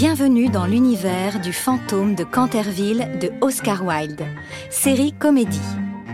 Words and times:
Bienvenue 0.00 0.48
dans 0.48 0.64
l'univers 0.64 1.42
du 1.42 1.52
fantôme 1.52 2.14
de 2.14 2.24
Canterville 2.24 3.06
de 3.20 3.30
Oscar 3.42 3.84
Wilde, 3.84 4.24
série 4.70 5.12
comédie. 5.12 5.60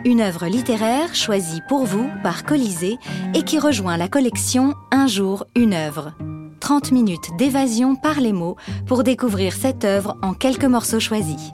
Une 0.05 0.21
œuvre 0.21 0.47
littéraire 0.47 1.15
choisie 1.15 1.61
pour 1.69 1.85
vous 1.85 2.11
par 2.25 2.45
Colisée 2.45 2.97
et 3.33 3.45
qui 3.45 3.61
rejoint 3.61 3.97
la 3.97 4.09
collection 4.09 4.75
Un 4.91 5.07
jour, 5.07 5.47
une 5.55 5.73
œuvre. 5.73 6.15
30 6.59 6.91
minutes 6.91 7.29
d'évasion 7.39 7.95
par 7.95 8.19
les 8.19 8.33
mots 8.33 8.57
pour 8.89 9.05
découvrir 9.05 9.53
cette 9.53 9.85
œuvre 9.85 10.17
en 10.21 10.35
quelques 10.35 10.65
morceaux 10.65 10.99
choisis. 10.99 11.53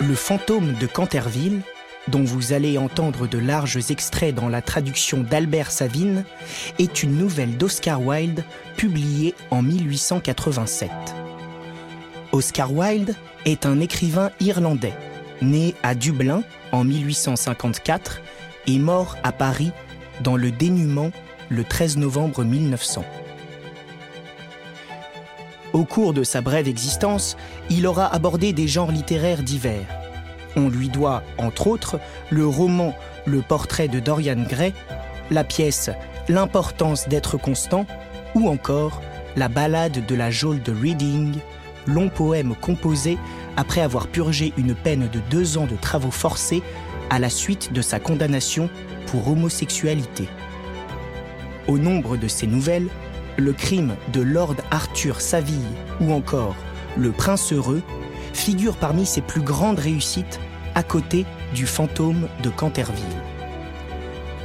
Le 0.00 0.16
fantôme 0.16 0.72
de 0.80 0.86
Canterville 0.88 1.62
dont 2.08 2.24
vous 2.24 2.52
allez 2.52 2.78
entendre 2.78 3.26
de 3.26 3.38
larges 3.38 3.90
extraits 3.90 4.34
dans 4.34 4.48
la 4.48 4.62
traduction 4.62 5.20
d'Albert 5.22 5.70
Savine, 5.70 6.24
est 6.78 7.02
une 7.02 7.16
nouvelle 7.16 7.56
d'Oscar 7.56 8.02
Wilde 8.02 8.44
publiée 8.76 9.34
en 9.50 9.62
1887. 9.62 10.90
Oscar 12.32 12.72
Wilde 12.72 13.14
est 13.44 13.66
un 13.66 13.80
écrivain 13.80 14.30
irlandais, 14.40 14.94
né 15.40 15.74
à 15.82 15.94
Dublin 15.94 16.42
en 16.72 16.84
1854 16.84 18.20
et 18.66 18.78
mort 18.78 19.16
à 19.22 19.32
Paris 19.32 19.72
dans 20.22 20.36
le 20.36 20.50
dénuement 20.50 21.10
le 21.48 21.64
13 21.64 21.98
novembre 21.98 22.44
1900. 22.44 23.04
Au 25.72 25.84
cours 25.84 26.12
de 26.12 26.22
sa 26.22 26.40
brève 26.40 26.68
existence, 26.68 27.36
il 27.70 27.86
aura 27.86 28.12
abordé 28.12 28.52
des 28.52 28.68
genres 28.68 28.92
littéraires 28.92 29.42
divers 29.42 30.01
on 30.56 30.68
lui 30.68 30.88
doit, 30.88 31.22
entre 31.38 31.66
autres, 31.66 31.98
le 32.30 32.46
roman 32.46 32.94
Le 33.26 33.40
portrait 33.40 33.88
de 33.88 34.00
Dorian 34.00 34.42
Gray, 34.48 34.74
la 35.30 35.44
pièce 35.44 35.90
L'importance 36.28 37.08
d'être 37.08 37.36
constant 37.36 37.86
ou 38.34 38.48
encore 38.48 39.02
la 39.36 39.48
ballade 39.48 40.04
de 40.06 40.14
la 40.14 40.30
geôle 40.30 40.62
de 40.62 40.72
Reading, 40.72 41.34
long 41.86 42.08
poème 42.08 42.54
composé 42.54 43.18
après 43.56 43.80
avoir 43.80 44.06
purgé 44.06 44.52
une 44.56 44.74
peine 44.74 45.08
de 45.08 45.18
deux 45.30 45.58
ans 45.58 45.66
de 45.66 45.76
travaux 45.76 46.10
forcés 46.10 46.62
à 47.10 47.18
la 47.18 47.28
suite 47.28 47.72
de 47.72 47.82
sa 47.82 47.98
condamnation 47.98 48.70
pour 49.06 49.28
homosexualité. 49.28 50.28
Au 51.68 51.78
nombre 51.78 52.16
de 52.16 52.28
ces 52.28 52.46
nouvelles, 52.46 52.88
le 53.36 53.52
crime 53.52 53.94
de 54.12 54.20
Lord 54.20 54.56
Arthur 54.70 55.20
Saville 55.20 55.60
ou 56.00 56.12
encore 56.12 56.56
Le 56.96 57.12
Prince 57.12 57.52
heureux 57.52 57.82
figure 58.32 58.76
parmi 58.76 59.06
ses 59.06 59.20
plus 59.20 59.40
grandes 59.40 59.78
réussites 59.78 60.40
à 60.74 60.82
côté 60.82 61.26
du 61.54 61.66
fantôme 61.66 62.28
de 62.42 62.50
Canterville. 62.50 63.04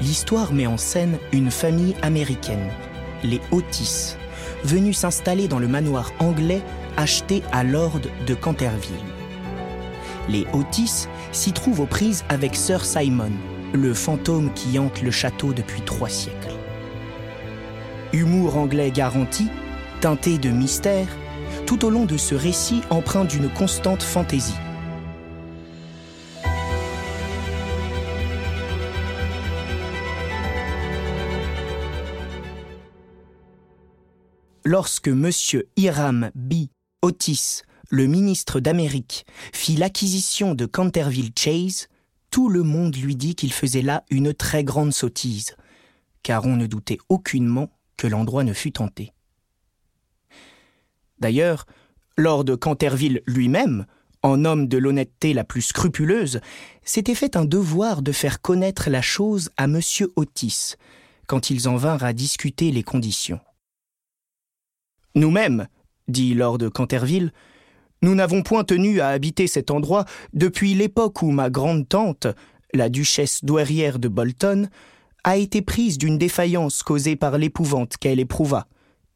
L'histoire 0.02 0.53
met 0.53 0.67
en 0.67 0.77
scène 0.77 1.17
une 1.31 1.49
famille 1.49 1.95
américaine, 2.02 2.69
les 3.23 3.41
Otis, 3.52 4.16
venus 4.63 4.97
s'installer 4.97 5.47
dans 5.47 5.59
le 5.59 5.67
manoir 5.67 6.11
anglais 6.19 6.61
acheté 6.97 7.44
à 7.52 7.63
Lord 7.63 8.02
de 8.25 8.33
Canterville. 8.33 8.91
Les 10.29 10.45
Otis 10.53 11.07
s'y 11.31 11.53
trouvent 11.53 11.79
aux 11.79 11.85
prises 11.85 12.25
avec 12.29 12.55
Sir 12.55 12.85
Simon, 12.85 13.31
le 13.73 13.94
fantôme 13.94 14.51
qui 14.53 14.77
hante 14.77 15.01
le 15.01 15.11
château 15.11 15.53
depuis 15.53 15.81
trois 15.81 16.09
siècles. 16.09 16.55
Humour 18.13 18.57
anglais 18.57 18.91
garanti, 18.91 19.47
teinté 20.01 20.38
de 20.38 20.49
mystère, 20.49 21.07
tout 21.67 21.83
au 21.83 21.89
long 21.89 22.05
de 22.05 22.15
ce 22.15 22.33
récit 22.33 22.81
empreint 22.89 23.25
d'une 23.25 23.49
constante 23.49 24.01
fantaisie. 24.01 24.55
Lorsque 34.63 35.09
M. 35.09 35.29
Hiram 35.75 36.31
B. 36.35 36.67
Otis, 37.01 37.63
le 37.89 38.06
ministre 38.07 38.61
d'Amérique, 38.61 39.25
fit 39.53 39.75
l'acquisition 39.75 40.56
de 40.56 40.66
Canterville 40.66 41.31
Chase, 41.38 41.88
tout 42.31 42.47
le 42.47 42.63
monde 42.63 42.95
lui 42.95 43.17
dit 43.17 43.35
qu'il 43.35 43.51
faisait 43.51 43.81
là 43.81 44.06
une 44.09 44.33
très 44.33 44.63
grande 44.63 44.94
sottise, 44.94 45.57
car 46.23 46.45
on 46.45 46.56
ne 46.56 46.66
doutait 46.66 47.00
aucunement 47.09 47.69
que 47.97 48.07
l'endroit 48.07 48.45
ne 48.45 48.53
fût 48.53 48.72
tenté. 48.72 49.11
D'ailleurs, 51.19 51.66
Lord 52.17 52.45
Canterville 52.59 53.22
lui-même, 53.25 53.85
en 54.23 54.45
homme 54.45 54.67
de 54.67 54.78
l'honnêteté 54.78 55.33
la 55.33 55.44
plus 55.44 55.61
scrupuleuse, 55.61 56.41
s'était 56.83 57.16
fait 57.16 57.35
un 57.35 57.45
devoir 57.45 58.01
de 58.01 58.11
faire 58.11 58.41
connaître 58.41 58.89
la 58.89 59.01
chose 59.01 59.50
à 59.57 59.66
M. 59.66 59.79
Otis, 60.16 60.75
quand 61.27 61.50
ils 61.50 61.67
en 61.69 61.75
vinrent 61.75 62.03
à 62.03 62.13
discuter 62.13 62.72
les 62.72 62.83
conditions. 62.83 63.39
Nous-mêmes, 65.16 65.67
dit 66.07 66.33
Lord 66.33 66.72
Canterville, 66.73 67.31
nous 68.01 68.16
n'avons 68.16 68.44
point 68.44 68.63
tenu 68.63 69.00
à 69.01 69.09
habiter 69.09 69.47
cet 69.47 69.72
endroit 69.72 70.06
depuis 70.33 70.73
l'époque 70.73 71.22
où 71.22 71.31
ma 71.31 71.50
grande-tante, 71.50 72.27
la 72.73 72.89
duchesse 72.89 73.44
douairière 73.44 73.97
de 74.00 74.07
Bolton, 74.07 74.69
a 75.23 75.38
été 75.38 75.61
prise 75.61 75.97
d'une 75.97 76.17
défaillance 76.17 76.83
causée 76.83 77.16
par 77.16 77.38
l'épouvante 77.38 77.97
qu'elle 77.97 78.19
éprouva, 78.19 78.67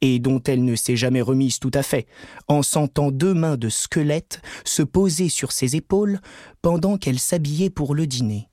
et 0.01 0.19
dont 0.19 0.41
elle 0.43 0.65
ne 0.65 0.75
s'est 0.75 0.95
jamais 0.95 1.21
remise 1.21 1.59
tout 1.59 1.71
à 1.73 1.83
fait, 1.83 2.07
en 2.47 2.63
sentant 2.63 3.11
deux 3.11 3.33
mains 3.33 3.57
de 3.57 3.69
squelette 3.69 4.41
se 4.65 4.81
poser 4.81 5.29
sur 5.29 5.51
ses 5.51 5.75
épaules 5.75 6.19
pendant 6.61 6.97
qu'elle 6.97 7.19
s'habillait 7.19 7.69
pour 7.69 7.95
le 7.95 8.07
dîner. 8.07 8.49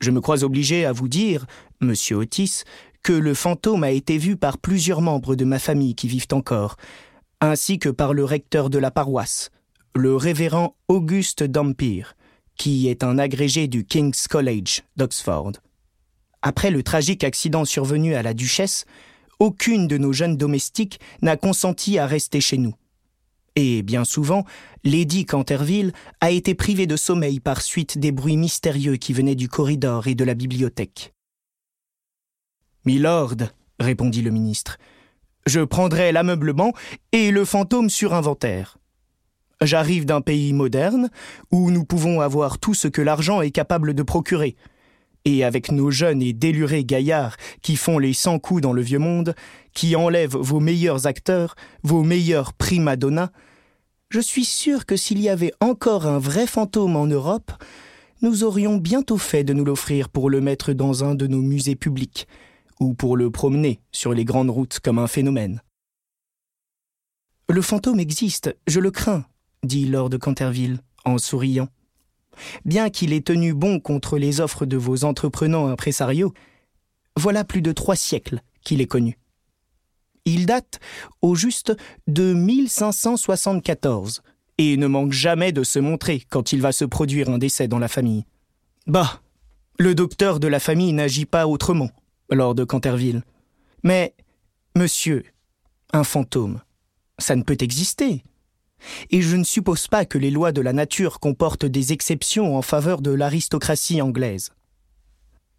Je 0.00 0.10
me 0.10 0.20
crois 0.20 0.44
obligé 0.44 0.84
à 0.84 0.92
vous 0.92 1.08
dire, 1.08 1.46
monsieur 1.80 2.16
Otis, 2.16 2.62
que 3.02 3.12
le 3.12 3.34
fantôme 3.34 3.84
a 3.84 3.90
été 3.90 4.18
vu 4.18 4.36
par 4.36 4.58
plusieurs 4.58 5.00
membres 5.00 5.36
de 5.36 5.44
ma 5.44 5.58
famille 5.58 5.94
qui 5.94 6.08
vivent 6.08 6.26
encore, 6.32 6.76
ainsi 7.40 7.78
que 7.78 7.88
par 7.88 8.14
le 8.14 8.24
recteur 8.24 8.70
de 8.70 8.78
la 8.78 8.90
paroisse, 8.90 9.50
le 9.94 10.14
révérend 10.16 10.76
Auguste 10.88 11.42
Dampier, 11.42 12.04
qui 12.56 12.88
est 12.88 13.04
un 13.04 13.18
agrégé 13.18 13.68
du 13.68 13.84
King's 13.84 14.28
College 14.28 14.82
d'Oxford. 14.96 15.52
Après 16.42 16.70
le 16.70 16.82
tragique 16.82 17.24
accident 17.24 17.64
survenu 17.64 18.14
à 18.14 18.22
la 18.22 18.34
duchesse, 18.34 18.84
aucune 19.38 19.86
de 19.86 19.98
nos 19.98 20.12
jeunes 20.12 20.36
domestiques 20.36 21.00
n'a 21.22 21.36
consenti 21.36 21.98
à 21.98 22.06
rester 22.06 22.40
chez 22.40 22.58
nous. 22.58 22.74
Et 23.56 23.82
bien 23.82 24.04
souvent, 24.04 24.44
Lady 24.84 25.24
Canterville 25.24 25.92
a 26.20 26.30
été 26.30 26.54
privée 26.54 26.86
de 26.86 26.96
sommeil 26.96 27.40
par 27.40 27.62
suite 27.62 27.98
des 27.98 28.12
bruits 28.12 28.36
mystérieux 28.36 28.96
qui 28.96 29.14
venaient 29.14 29.34
du 29.34 29.48
corridor 29.48 30.06
et 30.08 30.14
de 30.14 30.24
la 30.24 30.34
bibliothèque. 30.34 31.14
Milord, 32.84 33.36
répondit 33.80 34.22
le 34.22 34.30
ministre, 34.30 34.78
je 35.46 35.60
prendrai 35.60 36.12
l'ameublement 36.12 36.72
et 37.12 37.30
le 37.30 37.44
fantôme 37.44 37.88
sur 37.88 38.14
inventaire. 38.14 38.78
J'arrive 39.62 40.04
d'un 40.04 40.20
pays 40.20 40.52
moderne 40.52 41.08
où 41.50 41.70
nous 41.70 41.84
pouvons 41.84 42.20
avoir 42.20 42.58
tout 42.58 42.74
ce 42.74 42.88
que 42.88 43.00
l'argent 43.00 43.40
est 43.40 43.50
capable 43.50 43.94
de 43.94 44.02
procurer 44.02 44.54
et 45.26 45.44
avec 45.44 45.72
nos 45.72 45.90
jeunes 45.90 46.22
et 46.22 46.32
délurés 46.32 46.84
gaillards 46.84 47.36
qui 47.60 47.76
font 47.76 47.98
les 47.98 48.14
cent 48.14 48.38
coups 48.38 48.62
dans 48.62 48.72
le 48.72 48.80
vieux 48.80 49.00
monde, 49.00 49.34
qui 49.74 49.96
enlèvent 49.96 50.36
vos 50.36 50.60
meilleurs 50.60 51.06
acteurs, 51.06 51.56
vos 51.82 52.04
meilleurs 52.04 52.54
prima 52.54 52.96
donnas, 52.96 53.30
je 54.08 54.20
suis 54.20 54.44
sûr 54.44 54.86
que 54.86 54.96
s'il 54.96 55.20
y 55.20 55.28
avait 55.28 55.52
encore 55.60 56.06
un 56.06 56.20
vrai 56.20 56.46
fantôme 56.46 56.94
en 56.94 57.06
Europe, 57.06 57.50
nous 58.22 58.44
aurions 58.44 58.76
bientôt 58.76 59.18
fait 59.18 59.42
de 59.42 59.52
nous 59.52 59.64
l'offrir 59.64 60.08
pour 60.08 60.30
le 60.30 60.40
mettre 60.40 60.72
dans 60.72 61.02
un 61.02 61.16
de 61.16 61.26
nos 61.26 61.42
musées 61.42 61.74
publics, 61.74 62.28
ou 62.78 62.94
pour 62.94 63.16
le 63.16 63.30
promener 63.30 63.80
sur 63.90 64.14
les 64.14 64.24
grandes 64.24 64.50
routes 64.50 64.78
comme 64.78 65.00
un 65.00 65.08
phénomène. 65.08 65.60
Le 67.48 67.62
fantôme 67.62 67.98
existe, 67.98 68.56
je 68.68 68.78
le 68.78 68.92
crains, 68.92 69.24
dit 69.64 69.86
Lord 69.86 70.10
Canterville, 70.20 70.78
en 71.04 71.18
souriant. 71.18 71.68
Bien 72.64 72.90
qu'il 72.90 73.12
ait 73.12 73.20
tenu 73.20 73.54
bon 73.54 73.80
contre 73.80 74.18
les 74.18 74.40
offres 74.40 74.66
de 74.66 74.76
vos 74.76 75.04
entreprenants 75.04 75.68
impresariaux, 75.68 76.32
voilà 77.16 77.44
plus 77.44 77.62
de 77.62 77.72
trois 77.72 77.96
siècles 77.96 78.40
qu'il 78.62 78.80
est 78.80 78.86
connu. 78.86 79.18
Il 80.24 80.46
date 80.46 80.80
au 81.22 81.34
juste 81.34 81.72
de 82.08 82.34
1574 82.34 84.22
et 84.58 84.76
ne 84.76 84.86
manque 84.86 85.12
jamais 85.12 85.52
de 85.52 85.62
se 85.62 85.78
montrer 85.78 86.22
quand 86.28 86.52
il 86.52 86.60
va 86.60 86.72
se 86.72 86.84
produire 86.84 87.30
un 87.30 87.38
décès 87.38 87.68
dans 87.68 87.78
la 87.78 87.88
famille. 87.88 88.24
Bah, 88.86 89.20
le 89.78 89.94
docteur 89.94 90.40
de 90.40 90.48
la 90.48 90.60
famille 90.60 90.92
n'agit 90.92 91.26
pas 91.26 91.46
autrement, 91.46 91.90
lors 92.30 92.54
de 92.54 92.64
Canterville. 92.64 93.22
Mais, 93.82 94.14
monsieur, 94.74 95.24
un 95.92 96.04
fantôme, 96.04 96.60
ça 97.18 97.36
ne 97.36 97.42
peut 97.42 97.58
exister 97.60 98.22
et 99.10 99.22
je 99.22 99.36
ne 99.36 99.44
suppose 99.44 99.88
pas 99.88 100.04
que 100.04 100.18
les 100.18 100.30
lois 100.30 100.52
de 100.52 100.60
la 100.60 100.72
nature 100.72 101.20
comportent 101.20 101.66
des 101.66 101.92
exceptions 101.92 102.56
en 102.56 102.62
faveur 102.62 103.00
de 103.00 103.10
l'aristocratie 103.10 104.02
anglaise. 104.02 104.50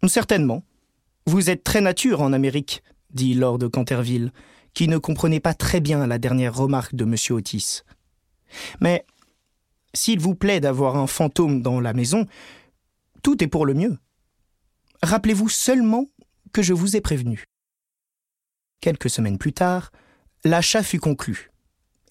Certainement. 0.06 0.62
Vous 1.26 1.50
êtes 1.50 1.64
très 1.64 1.80
nature 1.80 2.22
en 2.22 2.32
Amérique, 2.32 2.82
dit 3.10 3.34
Lord 3.34 3.70
Canterville, 3.70 4.32
qui 4.72 4.88
ne 4.88 4.98
comprenait 4.98 5.40
pas 5.40 5.54
très 5.54 5.80
bien 5.80 6.06
la 6.06 6.18
dernière 6.18 6.54
remarque 6.54 6.94
de 6.94 7.04
M. 7.04 7.16
Otis. 7.36 7.82
Mais 8.80 9.04
s'il 9.92 10.20
vous 10.20 10.34
plaît 10.34 10.60
d'avoir 10.60 10.96
un 10.96 11.06
fantôme 11.06 11.60
dans 11.60 11.80
la 11.80 11.92
maison, 11.92 12.26
tout 13.22 13.42
est 13.42 13.48
pour 13.48 13.66
le 13.66 13.74
mieux. 13.74 13.98
Rappelez-vous 15.02 15.48
seulement 15.48 16.06
que 16.52 16.62
je 16.62 16.72
vous 16.72 16.96
ai 16.96 17.00
prévenu. 17.00 17.44
Quelques 18.80 19.10
semaines 19.10 19.38
plus 19.38 19.52
tard, 19.52 19.90
l'achat 20.44 20.82
fut 20.82 21.00
conclu, 21.00 21.50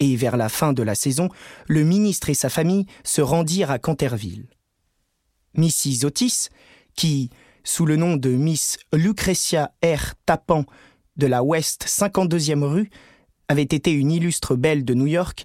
et 0.00 0.16
vers 0.16 0.36
la 0.36 0.48
fin 0.48 0.72
de 0.72 0.82
la 0.82 0.94
saison, 0.94 1.28
le 1.66 1.84
ministre 1.84 2.30
et 2.30 2.34
sa 2.34 2.48
famille 2.48 2.86
se 3.04 3.20
rendirent 3.20 3.70
à 3.70 3.78
Canterville. 3.78 4.46
Mrs. 5.54 6.04
Otis, 6.04 6.48
qui, 6.94 7.30
sous 7.64 7.86
le 7.86 7.96
nom 7.96 8.16
de 8.16 8.30
Miss 8.30 8.78
Lucretia 8.92 9.72
R. 9.84 10.14
Tappan 10.26 10.64
de 11.16 11.26
la 11.26 11.42
West 11.42 11.86
52e 11.86 12.62
rue, 12.62 12.90
avait 13.48 13.62
été 13.62 13.92
une 13.92 14.12
illustre 14.12 14.56
belle 14.56 14.84
de 14.84 14.94
New 14.94 15.06
York, 15.06 15.44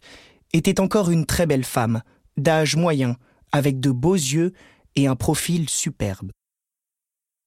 était 0.53 0.79
encore 0.79 1.09
une 1.09 1.25
très 1.25 1.45
belle 1.45 1.63
femme, 1.63 2.01
d'âge 2.37 2.75
moyen, 2.75 3.15
avec 3.51 3.79
de 3.79 3.91
beaux 3.91 4.15
yeux 4.15 4.53
et 4.95 5.07
un 5.07 5.15
profil 5.15 5.69
superbe. 5.69 6.31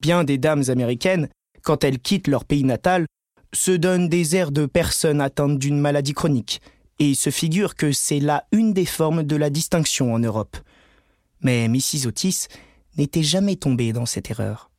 Bien 0.01 0.23
des 0.23 0.37
dames 0.37 0.63
américaines, 0.67 1.29
quand 1.63 1.83
elles 1.83 1.99
quittent 1.99 2.27
leur 2.27 2.45
pays 2.45 2.63
natal, 2.63 3.05
se 3.53 3.71
donnent 3.71 4.09
des 4.09 4.35
airs 4.35 4.51
de 4.51 4.65
personnes 4.65 5.21
atteintes 5.21 5.57
d'une 5.57 5.79
maladie 5.79 6.13
chronique, 6.13 6.61
et 6.99 7.15
se 7.15 7.29
figurent 7.29 7.75
que 7.75 7.91
c'est 7.91 8.19
là 8.19 8.45
une 8.51 8.73
des 8.73 8.85
formes 8.85 9.23
de 9.23 9.35
la 9.35 9.49
distinction 9.49 10.13
en 10.13 10.19
Europe. 10.19 10.57
Mais 11.41 11.67
Mrs. 11.67 12.07
Otis 12.07 12.47
n'était 12.97 13.23
jamais 13.23 13.55
tombée 13.55 13.93
dans 13.93 14.05
cette 14.05 14.29
erreur. 14.31 14.71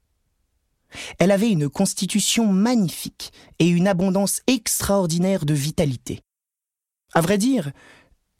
Elle 1.18 1.30
avait 1.30 1.50
une 1.50 1.68
constitution 1.68 2.52
magnifique 2.52 3.32
et 3.58 3.68
une 3.68 3.86
abondance 3.86 4.40
extraordinaire 4.46 5.44
de 5.44 5.54
vitalité. 5.54 6.20
À 7.14 7.20
vrai 7.20 7.38
dire, 7.38 7.72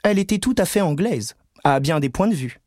elle 0.02 0.18
était 0.18 0.38
tout 0.38 0.54
à 0.58 0.64
fait 0.64 0.80
anglaise, 0.80 1.36
à 1.64 1.80
bien 1.80 2.00
des 2.00 2.08
points 2.08 2.28
de 2.28 2.34
vue. 2.34 2.60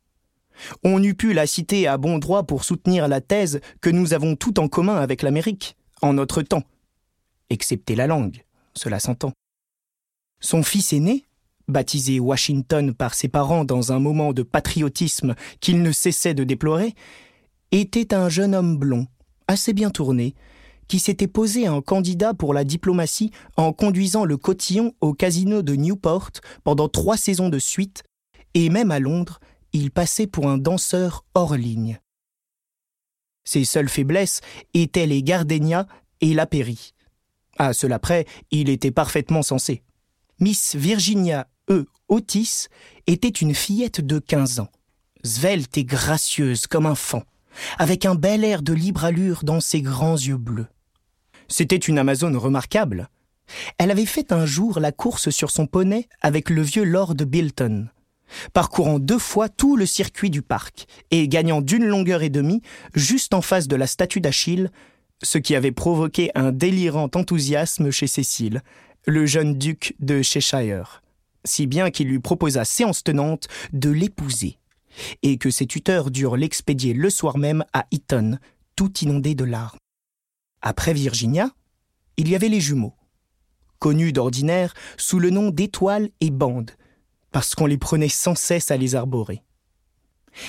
On 0.84 1.02
eût 1.02 1.14
pu 1.14 1.32
la 1.32 1.46
citer 1.46 1.86
à 1.86 1.96
bon 1.96 2.18
droit 2.18 2.44
pour 2.44 2.64
soutenir 2.64 3.08
la 3.08 3.20
thèse 3.20 3.60
que 3.80 3.90
nous 3.90 4.14
avons 4.14 4.36
tout 4.36 4.60
en 4.60 4.68
commun 4.68 4.96
avec 4.96 5.22
l'Amérique, 5.22 5.76
en 6.02 6.12
notre 6.14 6.42
temps, 6.42 6.64
excepté 7.50 7.94
la 7.94 8.06
langue, 8.06 8.44
cela 8.74 9.00
s'entend. 9.00 9.32
Son 10.42 10.64
fils 10.64 10.92
aîné, 10.92 11.24
baptisé 11.68 12.18
Washington 12.18 12.92
par 12.92 13.14
ses 13.14 13.28
parents 13.28 13.64
dans 13.64 13.92
un 13.92 14.00
moment 14.00 14.32
de 14.32 14.42
patriotisme 14.42 15.34
qu'il 15.60 15.82
ne 15.82 15.92
cessait 15.92 16.34
de 16.34 16.44
déplorer, 16.44 16.94
était 17.70 18.12
un 18.12 18.28
jeune 18.28 18.54
homme 18.54 18.76
blond, 18.76 19.06
assez 19.46 19.72
bien 19.72 19.90
tourné, 19.90 20.34
qui 20.88 20.98
s'était 20.98 21.28
posé 21.28 21.68
un 21.68 21.80
candidat 21.80 22.34
pour 22.34 22.52
la 22.52 22.64
diplomatie 22.64 23.30
en 23.56 23.72
conduisant 23.72 24.24
le 24.24 24.36
cotillon 24.36 24.94
au 25.00 25.14
casino 25.14 25.62
de 25.62 25.76
Newport 25.76 26.32
pendant 26.64 26.88
trois 26.88 27.16
saisons 27.16 27.48
de 27.48 27.60
suite, 27.60 28.02
et 28.54 28.68
même 28.68 28.90
à 28.90 28.98
Londres, 28.98 29.38
il 29.72 29.92
passait 29.92 30.26
pour 30.26 30.48
un 30.48 30.58
danseur 30.58 31.24
hors 31.34 31.54
ligne. 31.54 32.00
Ses 33.44 33.64
seules 33.64 33.88
faiblesses 33.88 34.40
étaient 34.74 35.06
les 35.06 35.22
gardénias 35.22 35.86
et 36.20 36.34
la 36.34 36.46
pairie. 36.46 36.94
À 37.58 37.72
cela 37.72 37.98
près, 37.98 38.26
il 38.50 38.68
était 38.68 38.90
parfaitement 38.90 39.42
sensé. 39.42 39.82
Miss 40.40 40.74
Virginia 40.74 41.46
E. 41.70 41.86
Otis 42.08 42.68
était 43.06 43.28
une 43.28 43.54
fillette 43.54 44.00
de 44.00 44.18
15 44.18 44.60
ans, 44.60 44.70
svelte 45.24 45.76
et 45.78 45.84
gracieuse 45.84 46.66
comme 46.66 46.86
un 46.86 46.94
fan, 46.94 47.22
avec 47.78 48.06
un 48.06 48.14
bel 48.14 48.44
air 48.44 48.62
de 48.62 48.72
libre 48.72 49.04
allure 49.04 49.44
dans 49.44 49.60
ses 49.60 49.82
grands 49.82 50.16
yeux 50.16 50.36
bleus. 50.36 50.66
C'était 51.48 51.76
une 51.76 51.98
Amazone 51.98 52.36
remarquable. 52.36 53.08
Elle 53.78 53.90
avait 53.90 54.06
fait 54.06 54.32
un 54.32 54.46
jour 54.46 54.80
la 54.80 54.92
course 54.92 55.30
sur 55.30 55.50
son 55.50 55.66
poney 55.66 56.08
avec 56.20 56.50
le 56.50 56.62
vieux 56.62 56.84
Lord 56.84 57.14
Bilton, 57.14 57.88
parcourant 58.52 58.98
deux 58.98 59.18
fois 59.18 59.48
tout 59.48 59.76
le 59.76 59.86
circuit 59.86 60.30
du 60.30 60.42
parc 60.42 60.86
et 61.10 61.28
gagnant 61.28 61.60
d'une 61.60 61.84
longueur 61.84 62.22
et 62.22 62.30
demie 62.30 62.62
juste 62.94 63.34
en 63.34 63.42
face 63.42 63.68
de 63.68 63.76
la 63.76 63.86
statue 63.86 64.20
d'Achille, 64.20 64.70
ce 65.22 65.38
qui 65.38 65.54
avait 65.54 65.72
provoqué 65.72 66.30
un 66.34 66.52
délirant 66.52 67.10
enthousiasme 67.14 67.90
chez 67.90 68.06
Cécile, 68.06 68.62
le 69.06 69.26
jeune 69.26 69.58
duc 69.58 69.94
de 70.00 70.22
Cheshire, 70.22 71.02
si 71.44 71.66
bien 71.66 71.90
qu'il 71.90 72.08
lui 72.08 72.20
proposa 72.20 72.64
séance 72.64 73.02
tenante 73.02 73.48
de 73.72 73.90
l'épouser, 73.90 74.58
et 75.22 75.38
que 75.38 75.50
ses 75.50 75.66
tuteurs 75.66 76.10
durent 76.10 76.36
l'expédier 76.36 76.94
le 76.94 77.10
soir 77.10 77.38
même 77.38 77.64
à 77.72 77.86
Eton, 77.90 78.38
tout 78.76 78.92
inondé 78.98 79.34
de 79.34 79.44
larmes. 79.44 79.78
Après 80.60 80.92
Virginia, 80.92 81.50
il 82.16 82.28
y 82.28 82.34
avait 82.34 82.48
les 82.48 82.60
jumeaux, 82.60 82.94
connus 83.78 84.12
d'ordinaire 84.12 84.74
sous 84.96 85.18
le 85.18 85.30
nom 85.30 85.50
d'étoiles 85.50 86.10
et 86.20 86.30
bandes, 86.30 86.72
parce 87.32 87.54
qu'on 87.54 87.66
les 87.66 87.78
prenait 87.78 88.08
sans 88.08 88.36
cesse 88.36 88.70
à 88.70 88.76
les 88.76 88.94
arborer. 88.94 89.42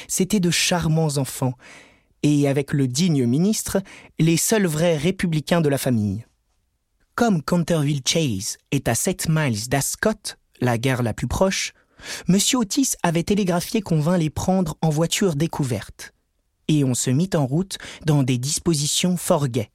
C'étaient 0.07 0.39
de 0.39 0.51
charmants 0.51 1.17
enfants, 1.17 1.55
et 2.21 2.47
avec 2.47 2.73
le 2.73 2.87
digne 2.87 3.25
ministre, 3.25 3.81
les 4.19 4.37
seuls 4.37 4.67
vrais 4.67 4.95
républicains 4.95 5.61
de 5.61 5.69
la 5.69 5.77
famille. 5.77 6.25
Comme 7.15 7.43
Canterville 7.43 8.01
Chase 8.03 8.57
est 8.71 8.87
à 8.87 8.95
7 8.95 9.27
miles 9.29 9.69
d'Ascot, 9.69 10.33
la 10.61 10.79
gare 10.79 11.03
la 11.03 11.13
plus 11.13 11.27
proche, 11.27 11.73
M. 12.27 12.39
Otis 12.55 12.95
avait 13.03 13.21
télégraphié 13.21 13.81
qu'on 13.81 13.99
vint 13.99 14.17
les 14.17 14.31
prendre 14.31 14.77
en 14.81 14.89
voiture 14.89 15.35
découverte. 15.35 16.11
Et 16.67 16.83
on 16.83 16.95
se 16.95 17.11
mit 17.11 17.29
en 17.35 17.45
route 17.45 17.77
dans 18.03 18.23
des 18.23 18.39
dispositions 18.39 19.15
fort 19.15 19.47
gaies. 19.47 19.69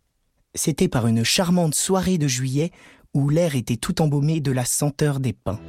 C'était 0.57 0.89
par 0.89 1.07
une 1.07 1.23
charmante 1.23 1.77
soirée 1.77 2.19
de 2.19 2.27
juillet 2.27 2.73
où 3.15 3.29
l'air 3.29 3.55
était 3.55 3.77
tout 3.77 4.03
embaumé 4.03 4.41
de 4.41 4.51
la 4.51 4.65
senteur 4.65 5.21
des 5.21 5.33
pins. 5.33 5.61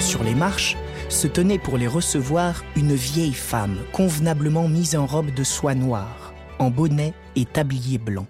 Sur 0.00 0.24
les 0.24 0.34
marches 0.34 0.76
se 1.08 1.26
tenait 1.26 1.58
pour 1.58 1.78
les 1.78 1.86
recevoir 1.86 2.64
une 2.76 2.94
vieille 2.94 3.34
femme 3.34 3.78
convenablement 3.92 4.68
mise 4.68 4.96
en 4.96 5.06
robe 5.06 5.32
de 5.32 5.44
soie 5.44 5.74
noire, 5.74 6.32
en 6.58 6.70
bonnet 6.70 7.14
et 7.36 7.44
tablier 7.44 7.98
blanc. 7.98 8.26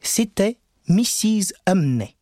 C'était 0.00 0.58
Mrs. 0.88 1.52
Humney, 1.66 2.16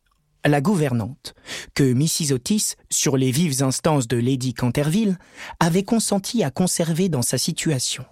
la 0.45 0.61
gouvernante, 0.61 1.33
que 1.73 1.93
Mrs. 1.93 2.33
Otis, 2.33 2.75
sur 2.89 3.17
les 3.17 3.31
vives 3.31 3.63
instances 3.63 4.07
de 4.07 4.17
Lady 4.17 4.53
Canterville, 4.53 5.17
avait 5.59 5.83
consenti 5.83 6.43
à 6.43 6.51
conserver 6.51 7.09
dans 7.09 7.21
sa 7.21 7.37
situation. 7.37 8.05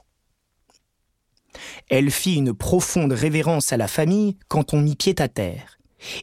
Elle 1.90 2.12
fit 2.12 2.36
une 2.36 2.54
profonde 2.54 3.14
révérence 3.14 3.72
à 3.72 3.78
la 3.78 3.88
famille 3.88 4.38
quand 4.48 4.74
on 4.74 4.82
mit 4.82 4.96
pied 4.96 5.16
à 5.20 5.28
terre, 5.28 5.80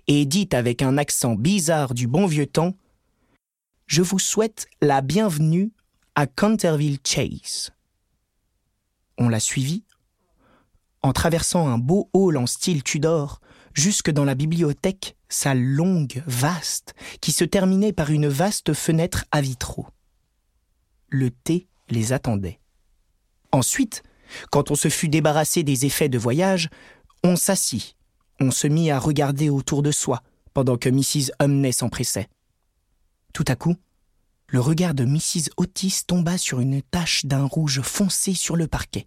et 0.06 0.24
dit 0.24 0.48
avec 0.52 0.82
un 0.82 0.98
accent 0.98 1.34
bizarre 1.34 1.94
du 1.94 2.06
bon 2.06 2.26
vieux 2.26 2.46
temps 2.46 2.74
je 3.92 4.00
vous 4.00 4.18
souhaite 4.18 4.68
la 4.80 5.02
bienvenue 5.02 5.70
à 6.14 6.26
Canterville 6.26 6.96
Chase. 7.04 7.72
On 9.18 9.28
l'a 9.28 9.38
suivi 9.38 9.84
en 11.02 11.12
traversant 11.12 11.68
un 11.68 11.76
beau 11.76 12.08
hall 12.14 12.38
en 12.38 12.46
style 12.46 12.82
Tudor 12.82 13.42
jusque 13.74 14.10
dans 14.10 14.24
la 14.24 14.34
bibliothèque, 14.34 15.14
salle 15.28 15.62
longue, 15.62 16.22
vaste, 16.26 16.94
qui 17.20 17.32
se 17.32 17.44
terminait 17.44 17.92
par 17.92 18.10
une 18.10 18.28
vaste 18.28 18.72
fenêtre 18.72 19.26
à 19.30 19.42
vitraux. 19.42 19.88
Le 21.10 21.30
thé 21.30 21.68
les 21.90 22.14
attendait. 22.14 22.60
Ensuite, 23.52 24.02
quand 24.50 24.70
on 24.70 24.74
se 24.74 24.88
fut 24.88 25.10
débarrassé 25.10 25.64
des 25.64 25.84
effets 25.84 26.08
de 26.08 26.16
voyage, 26.16 26.70
on 27.24 27.36
s'assit, 27.36 27.94
on 28.40 28.50
se 28.50 28.68
mit 28.68 28.90
à 28.90 28.98
regarder 28.98 29.50
autour 29.50 29.82
de 29.82 29.90
soi, 29.90 30.22
pendant 30.54 30.78
que 30.78 30.88
Mrs. 30.88 31.30
Humney 31.40 31.74
s'empressait. 31.74 32.30
Tout 33.32 33.44
à 33.48 33.56
coup, 33.56 33.76
le 34.48 34.60
regard 34.60 34.94
de 34.94 35.04
Mrs. 35.04 35.50
Otis 35.56 36.02
tomba 36.06 36.36
sur 36.36 36.60
une 36.60 36.82
tache 36.82 37.24
d'un 37.24 37.44
rouge 37.44 37.80
foncé 37.80 38.34
sur 38.34 38.56
le 38.56 38.66
parquet, 38.66 39.06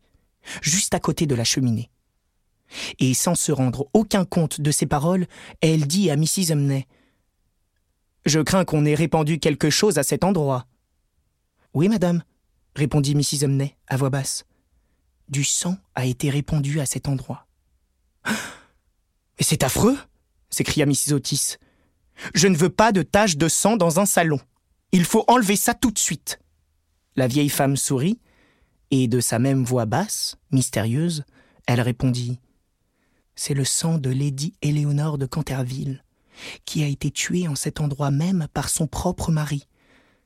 juste 0.61 0.93
à 0.95 0.99
côté 0.99 1.27
de 1.27 1.35
la 1.35 1.43
cheminée. 1.43 1.91
Et 2.99 3.13
sans 3.13 3.35
se 3.35 3.51
rendre 3.51 3.87
aucun 3.93 4.25
compte 4.25 4.59
de 4.59 4.71
ses 4.71 4.87
paroles, 4.87 5.27
elle 5.61 5.85
dit 5.85 6.09
à 6.09 6.15
Mrs. 6.15 6.51
Humney 6.51 6.87
Je 8.25 8.39
crains 8.39 8.65
qu'on 8.65 8.85
ait 8.85 8.95
répandu 8.95 9.37
quelque 9.37 9.69
chose 9.69 9.99
à 9.99 10.03
cet 10.03 10.23
endroit. 10.23 10.65
Oui, 11.75 11.89
madame, 11.89 12.23
répondit 12.75 13.13
Mrs. 13.13 13.43
Humney 13.43 13.75
à 13.87 13.97
voix 13.97 14.09
basse. 14.09 14.45
Du 15.29 15.43
sang 15.43 15.77
a 15.93 16.05
été 16.05 16.29
répandu 16.29 16.79
à 16.79 16.85
cet 16.85 17.07
endroit. 17.07 17.47
Mais 18.25 19.43
c'est 19.43 19.63
affreux 19.63 19.97
s'écria 20.55 20.85
Mrs. 20.85 21.13
Otis. 21.13 21.57
Je 22.33 22.47
ne 22.47 22.55
veux 22.55 22.69
pas 22.69 22.91
de 22.91 23.01
taches 23.01 23.37
de 23.37 23.47
sang 23.47 23.77
dans 23.77 23.99
un 23.99 24.05
salon. 24.05 24.39
Il 24.91 25.05
faut 25.05 25.25
enlever 25.27 25.55
ça 25.55 25.73
tout 25.73 25.91
de 25.91 25.99
suite. 25.99 26.39
La 27.15 27.27
vieille 27.27 27.49
femme 27.49 27.77
sourit, 27.77 28.19
et 28.91 29.07
de 29.07 29.19
sa 29.19 29.39
même 29.39 29.63
voix 29.63 29.85
basse, 29.85 30.37
mystérieuse, 30.51 31.23
elle 31.65 31.81
répondit 31.81 32.39
C'est 33.35 33.53
le 33.53 33.65
sang 33.65 33.97
de 33.97 34.09
Lady 34.09 34.53
Éléonore 34.61 35.17
de 35.17 35.25
Canterville, 35.25 36.03
qui 36.65 36.83
a 36.83 36.87
été 36.87 37.11
tuée 37.11 37.47
en 37.47 37.55
cet 37.55 37.81
endroit 37.81 38.11
même 38.11 38.47
par 38.53 38.69
son 38.69 38.87
propre 38.87 39.31
mari, 39.31 39.67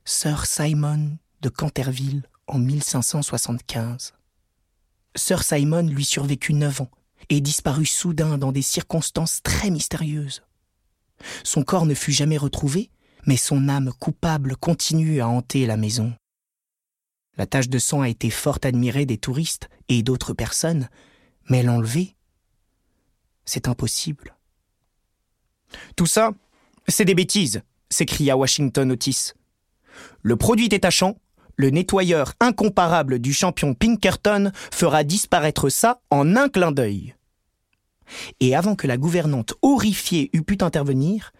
Sir 0.05 0.45
Simon 0.45 1.17
de 1.41 1.49
Canterville, 1.49 2.23
en 2.47 2.59
1575. 2.59 4.13
Sir 5.15 5.43
Simon 5.43 5.83
lui 5.83 6.05
survécut 6.05 6.53
neuf 6.53 6.81
ans 6.81 6.91
et 7.29 7.41
disparut 7.41 7.85
soudain 7.85 8.37
dans 8.37 8.51
des 8.51 8.61
circonstances 8.61 9.41
très 9.43 9.69
mystérieuses. 9.69 10.41
Son 11.43 11.63
corps 11.63 11.85
ne 11.85 11.93
fut 11.93 12.11
jamais 12.11 12.37
retrouvé, 12.37 12.89
mais 13.25 13.37
son 13.37 13.69
âme 13.69 13.91
coupable 13.99 14.55
continue 14.55 15.21
à 15.21 15.27
hanter 15.27 15.65
la 15.65 15.77
maison. 15.77 16.13
La 17.37 17.45
tache 17.45 17.69
de 17.69 17.79
sang 17.79 18.01
a 18.01 18.09
été 18.09 18.29
fort 18.29 18.59
admirée 18.63 19.05
des 19.05 19.17
touristes 19.17 19.69
et 19.87 20.03
d'autres 20.03 20.33
personnes, 20.33 20.89
mais 21.49 21.63
l'enlever, 21.63 22.15
c'est 23.45 23.67
impossible. 23.67 24.35
Tout 25.95 26.05
ça, 26.05 26.31
c'est 26.87 27.05
des 27.05 27.15
bêtises, 27.15 27.61
s'écria 27.89 28.35
Washington 28.35 28.91
Otis. 28.91 29.33
Le 30.21 30.35
produit 30.35 30.69
détachant, 30.69 31.17
le 31.55 31.69
nettoyeur 31.69 32.33
incomparable 32.39 33.19
du 33.19 33.33
champion 33.33 33.73
Pinkerton, 33.73 34.51
fera 34.71 35.03
disparaître 35.03 35.69
ça 35.69 36.01
en 36.09 36.35
un 36.35 36.47
clin 36.49 36.71
d'œil. 36.71 37.15
Et 38.39 38.55
avant 38.55 38.75
que 38.75 38.87
la 38.87 38.97
gouvernante 38.97 39.53
horrifiée 39.61 40.29
eût 40.33 40.43
pu 40.43 40.57
intervenir, 40.61 41.31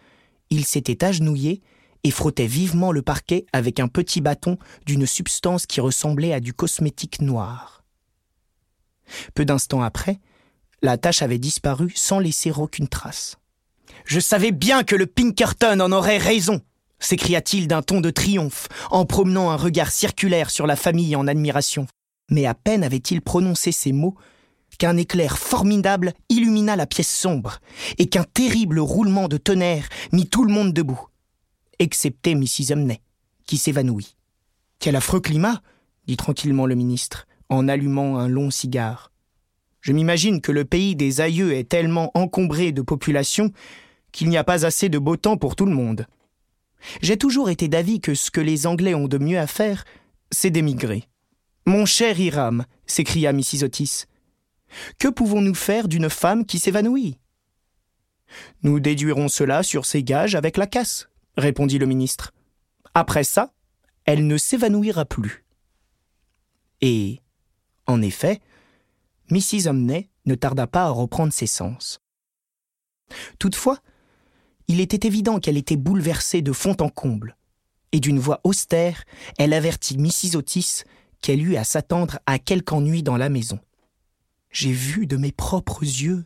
il 0.49 0.65
s'était 0.65 1.03
agenouillé 1.03 1.61
et 2.03 2.11
frottait 2.11 2.47
vivement 2.47 2.91
le 2.91 3.01
parquet 3.01 3.45
avec 3.53 3.79
un 3.79 3.88
petit 3.88 4.21
bâton 4.21 4.57
d'une 4.85 5.05
substance 5.05 5.65
qui 5.65 5.81
ressemblait 5.81 6.33
à 6.33 6.39
du 6.39 6.53
cosmétique 6.53 7.21
noir. 7.21 7.83
Peu 9.33 9.45
d'instants 9.45 9.81
après, 9.81 10.19
la 10.81 10.97
tache 10.97 11.21
avait 11.21 11.39
disparu 11.39 11.91
sans 11.95 12.19
laisser 12.19 12.51
aucune 12.51 12.88
trace. 12.88 13.38
Je 14.05 14.19
savais 14.19 14.51
bien 14.51 14.83
que 14.83 14.95
le 14.95 15.07
Pinkerton 15.07 15.79
en 15.81 15.91
aurait 15.91 16.17
raison, 16.17 16.61
s'écria-t-il 16.99 17.67
d'un 17.67 17.81
ton 17.81 18.01
de 18.01 18.09
triomphe, 18.09 18.67
en 18.91 19.05
promenant 19.05 19.49
un 19.49 19.57
regard 19.57 19.91
circulaire 19.91 20.49
sur 20.49 20.67
la 20.67 20.75
famille 20.75 21.15
en 21.15 21.27
admiration. 21.27 21.88
Mais 22.29 22.45
à 22.45 22.53
peine 22.53 22.83
avait-il 22.83 23.21
prononcé 23.21 23.71
ces 23.71 23.91
mots 23.91 24.15
qu'un 24.79 24.98
éclair 24.98 25.38
formidable 25.38 26.13
illumina 26.29 26.75
la 26.75 26.88
pièce 26.88 27.13
sombre, 27.13 27.59
et 28.00 28.07
qu'un 28.07 28.24
terrible 28.24 28.79
roulement 28.79 29.27
de 29.27 29.38
tonnerre 29.38 29.88
mit 30.12 30.27
tout 30.27 30.43
le 30.43 30.51
monde 30.51 30.74
debout, 30.74 31.05
excepté 31.77 32.33
Mrs. 32.33 32.71
Humney, 32.71 33.01
qui 33.45 33.57
s'évanouit. 33.57 34.15
Quel 34.79 34.95
affreux 34.95 35.19
climat 35.19 35.62
dit 36.07 36.17
tranquillement 36.17 36.65
le 36.65 36.74
ministre, 36.74 37.27
en 37.50 37.67
allumant 37.67 38.17
un 38.17 38.27
long 38.27 38.50
cigare. 38.50 39.12
Je 39.81 39.91
m'imagine 39.91 40.41
que 40.41 40.51
le 40.51 40.65
pays 40.65 40.95
des 40.95 41.21
aïeux 41.21 41.53
est 41.53 41.69
tellement 41.69 42.12
encombré 42.13 42.71
de 42.71 42.81
population 42.81 43.51
qu'il 44.12 44.29
n'y 44.29 44.38
a 44.38 44.43
pas 44.43 44.65
assez 44.65 44.89
de 44.89 44.98
beau 44.98 45.17
temps 45.17 45.38
pour 45.38 45.55
tout 45.55 45.65
le 45.65 45.75
monde. 45.75 46.07
J'ai 47.01 47.17
toujours 47.17 47.50
été 47.50 47.67
d'avis 47.67 48.00
que 48.00 48.15
ce 48.15 48.31
que 48.31 48.41
les 48.41 48.65
Anglais 48.65 48.95
ont 48.95 49.07
de 49.07 49.17
mieux 49.17 49.38
à 49.38 49.48
faire, 49.48 49.83
c'est 50.31 50.50
d'émigrer. 50.50 51.03
Mon 51.65 51.86
cher 51.86 52.19
Hiram, 52.19 52.65
s'écria 52.86 53.33
Mrs. 53.33 53.63
Otis, 53.63 54.05
que 54.97 55.07
pouvons-nous 55.07 55.55
faire 55.55 55.88
d'une 55.88 56.09
femme 56.09 56.45
qui 56.45 56.59
s'évanouit? 56.59 57.17
Nous 58.63 58.79
déduirons 58.79 59.27
cela 59.27 59.63
sur 59.63 59.85
ses 59.85 60.03
gages 60.03 60.35
avec 60.35 60.57
la 60.57 60.67
casse, 60.67 61.09
répondit 61.38 61.79
le 61.79 61.85
ministre. 61.85 62.31
Après 62.93 63.23
ça, 63.23 63.53
elle 64.05 64.27
ne 64.27 64.38
s'évanouira 64.38 65.05
plus. 65.05 65.45
Et, 66.81 67.21
en 67.88 68.01
effet, 68.01 68.39
Mrs. 69.31 69.67
Omney 69.67 70.09
ne 70.25 70.35
tarda 70.35 70.67
pas 70.67 70.83
à 70.83 70.89
reprendre 70.89 71.33
ses 71.33 71.47
sens. 71.47 71.99
Toutefois, 73.39 73.79
il 74.67 74.79
était 74.79 75.07
évident 75.07 75.39
qu'elle 75.39 75.57
était 75.57 75.75
bouleversée 75.75 76.41
de 76.41 76.51
fond 76.51 76.75
en 76.79 76.89
comble, 76.89 77.35
et 77.91 77.99
d'une 77.99 78.19
voix 78.19 78.39
austère, 78.43 79.03
elle 79.38 79.53
avertit 79.53 79.97
Mrs. 79.97 80.35
Otis 80.35 80.83
qu'elle 81.21 81.41
eut 81.41 81.55
à 81.55 81.63
s'attendre 81.63 82.19
à 82.25 82.39
quelque 82.39 82.73
ennui 82.73 83.03
dans 83.03 83.17
la 83.17 83.29
maison. 83.29 83.59
J'ai 84.51 84.72
vu 84.72 85.06
de 85.06 85.18
mes 85.18 85.32
propres 85.32 85.84
yeux 85.84 86.25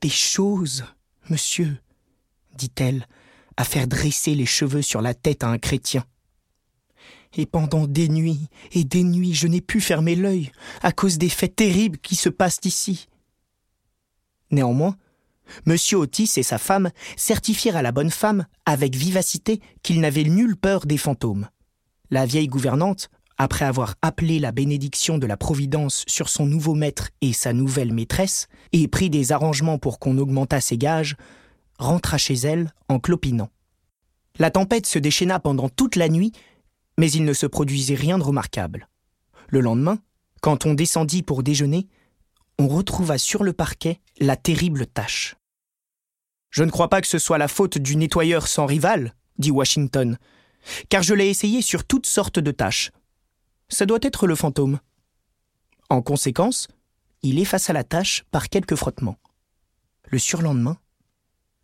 des 0.00 0.08
choses, 0.08 0.84
monsieur, 1.28 1.78
dit-elle, 2.56 3.06
à 3.56 3.64
faire 3.64 3.86
dresser 3.86 4.34
les 4.34 4.46
cheveux 4.46 4.82
sur 4.82 5.02
la 5.02 5.14
tête 5.14 5.44
à 5.44 5.48
un 5.48 5.58
chrétien. 5.58 6.04
Et 7.34 7.46
pendant 7.46 7.86
des 7.86 8.08
nuits 8.08 8.48
et 8.72 8.84
des 8.84 9.04
nuits, 9.04 9.34
je 9.34 9.46
n'ai 9.46 9.60
pu 9.60 9.80
fermer 9.80 10.16
l'œil 10.16 10.52
à 10.82 10.92
cause 10.92 11.18
des 11.18 11.28
faits 11.28 11.56
terribles 11.56 11.98
qui 11.98 12.16
se 12.16 12.28
passent 12.28 12.60
ici. 12.64 13.08
Néanmoins, 14.50 14.96
M. 15.66 15.76
Otis 15.94 16.32
et 16.36 16.42
sa 16.42 16.58
femme 16.58 16.90
certifièrent 17.16 17.76
à 17.76 17.82
la 17.82 17.92
bonne 17.92 18.10
femme, 18.10 18.46
avec 18.66 18.94
vivacité, 18.94 19.60
qu'ils 19.82 20.00
n'avaient 20.00 20.24
nulle 20.24 20.56
peur 20.56 20.86
des 20.86 20.98
fantômes. 20.98 21.48
La 22.10 22.26
vieille 22.26 22.48
gouvernante, 22.48 23.10
après 23.42 23.64
avoir 23.64 23.96
appelé 24.02 24.38
la 24.38 24.52
bénédiction 24.52 25.18
de 25.18 25.26
la 25.26 25.36
Providence 25.36 26.04
sur 26.06 26.28
son 26.28 26.46
nouveau 26.46 26.74
maître 26.74 27.10
et 27.20 27.32
sa 27.32 27.52
nouvelle 27.52 27.92
maîtresse, 27.92 28.46
et 28.72 28.86
pris 28.86 29.10
des 29.10 29.32
arrangements 29.32 29.78
pour 29.78 29.98
qu'on 29.98 30.18
augmentât 30.18 30.60
ses 30.60 30.78
gages, 30.78 31.16
rentra 31.78 32.18
chez 32.18 32.34
elle 32.34 32.72
en 32.88 33.00
clopinant. 33.00 33.50
La 34.38 34.52
tempête 34.52 34.86
se 34.86 35.00
déchaîna 35.00 35.40
pendant 35.40 35.68
toute 35.68 35.96
la 35.96 36.08
nuit, 36.08 36.32
mais 36.98 37.10
il 37.10 37.24
ne 37.24 37.32
se 37.32 37.46
produisit 37.46 37.96
rien 37.96 38.16
de 38.16 38.22
remarquable. 38.22 38.88
Le 39.48 39.60
lendemain, 39.60 39.98
quand 40.40 40.64
on 40.64 40.74
descendit 40.74 41.22
pour 41.22 41.42
déjeuner, 41.42 41.88
on 42.60 42.68
retrouva 42.68 43.18
sur 43.18 43.42
le 43.42 43.52
parquet 43.52 44.00
la 44.20 44.36
terrible 44.36 44.86
tache. 44.86 45.34
Je 46.50 46.62
ne 46.62 46.70
crois 46.70 46.88
pas 46.88 47.00
que 47.00 47.08
ce 47.08 47.18
soit 47.18 47.38
la 47.38 47.48
faute 47.48 47.78
du 47.78 47.96
nettoyeur 47.96 48.46
sans 48.46 48.66
rival, 48.66 49.14
dit 49.38 49.50
Washington, 49.50 50.16
car 50.88 51.02
je 51.02 51.14
l'ai 51.14 51.28
essayé 51.28 51.60
sur 51.60 51.84
toutes 51.84 52.06
sortes 52.06 52.38
de 52.38 52.52
tâches. 52.52 52.92
Ça 53.72 53.86
doit 53.86 53.98
être 54.02 54.26
le 54.26 54.34
fantôme. 54.34 54.80
En 55.88 56.02
conséquence, 56.02 56.68
il 57.22 57.38
effaça 57.38 57.72
la 57.72 57.84
tâche 57.84 58.24
par 58.30 58.50
quelques 58.50 58.74
frottements. 58.74 59.16
Le 60.04 60.18
surlendemain, 60.18 60.76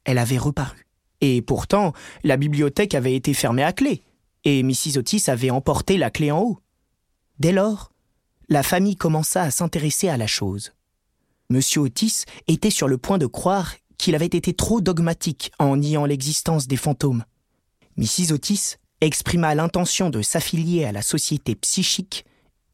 elle 0.04 0.16
avait 0.16 0.38
reparu. 0.38 0.86
Et 1.20 1.42
pourtant, 1.42 1.92
la 2.24 2.38
bibliothèque 2.38 2.94
avait 2.94 3.14
été 3.14 3.34
fermée 3.34 3.62
à 3.62 3.74
clé, 3.74 4.02
et 4.44 4.62
Mrs. 4.62 4.96
Otis 4.96 5.24
avait 5.28 5.50
emporté 5.50 5.98
la 5.98 6.10
clé 6.10 6.30
en 6.30 6.40
haut. 6.40 6.60
Dès 7.40 7.52
lors, 7.52 7.92
la 8.48 8.62
famille 8.62 8.96
commença 8.96 9.42
à 9.42 9.50
s'intéresser 9.50 10.08
à 10.08 10.16
la 10.16 10.26
chose. 10.26 10.72
Monsieur 11.50 11.82
Otis 11.82 12.24
était 12.46 12.70
sur 12.70 12.88
le 12.88 12.96
point 12.96 13.18
de 13.18 13.26
croire 13.26 13.74
qu'il 13.98 14.14
avait 14.14 14.26
été 14.26 14.54
trop 14.54 14.80
dogmatique 14.80 15.52
en 15.58 15.76
niant 15.76 16.06
l'existence 16.06 16.68
des 16.68 16.76
fantômes. 16.76 17.24
Mrs. 17.98 18.32
Otis 18.32 18.76
exprima 19.00 19.54
l'intention 19.54 20.10
de 20.10 20.22
s'affilier 20.22 20.84
à 20.84 20.92
la 20.92 21.02
société 21.02 21.54
psychique 21.54 22.24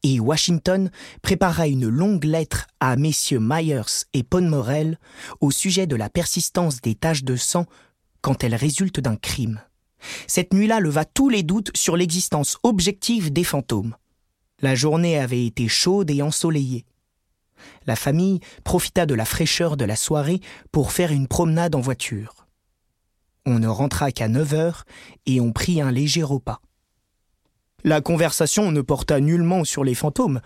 et 0.03 0.19
Washington 0.19 0.91
prépara 1.23 1.67
une 1.67 1.87
longue 1.87 2.25
lettre 2.25 2.67
à 2.79 2.95
messieurs 2.95 3.39
Myers 3.41 4.05
et 4.13 4.21
Ponmorel 4.21 4.99
au 5.41 5.49
sujet 5.49 5.87
de 5.87 5.95
la 5.95 6.09
persistance 6.09 6.79
des 6.81 6.93
taches 6.93 7.23
de 7.23 7.35
sang 7.35 7.65
quand 8.21 8.43
elles 8.43 8.55
résultent 8.55 8.99
d'un 8.99 9.15
crime. 9.15 9.61
Cette 10.27 10.53
nuit-là 10.53 10.79
leva 10.79 11.05
tous 11.05 11.29
les 11.29 11.41
doutes 11.41 11.75
sur 11.75 11.97
l'existence 11.97 12.59
objective 12.61 13.33
des 13.33 13.43
fantômes. 13.43 13.95
La 14.61 14.75
journée 14.75 15.17
avait 15.17 15.45
été 15.45 15.67
chaude 15.67 16.11
et 16.11 16.21
ensoleillée. 16.21 16.85
La 17.87 17.95
famille 17.95 18.41
profita 18.63 19.07
de 19.07 19.15
la 19.15 19.25
fraîcheur 19.25 19.75
de 19.75 19.85
la 19.85 19.95
soirée 19.95 20.39
pour 20.71 20.91
faire 20.91 21.11
une 21.11 21.27
promenade 21.27 21.73
en 21.73 21.81
voiture. 21.81 22.44
On 23.45 23.59
ne 23.59 23.67
rentra 23.67 24.11
qu'à 24.11 24.27
9 24.27 24.53
heures 24.53 24.85
et 25.25 25.39
on 25.39 25.51
prit 25.51 25.81
un 25.81 25.91
léger 25.91 26.23
repas. 26.23 26.61
La 27.83 28.01
conversation 28.01 28.71
ne 28.71 28.81
porta 28.81 29.19
nullement 29.19 29.63
sur 29.63 29.83
les 29.83 29.93
fantômes, 29.93 30.41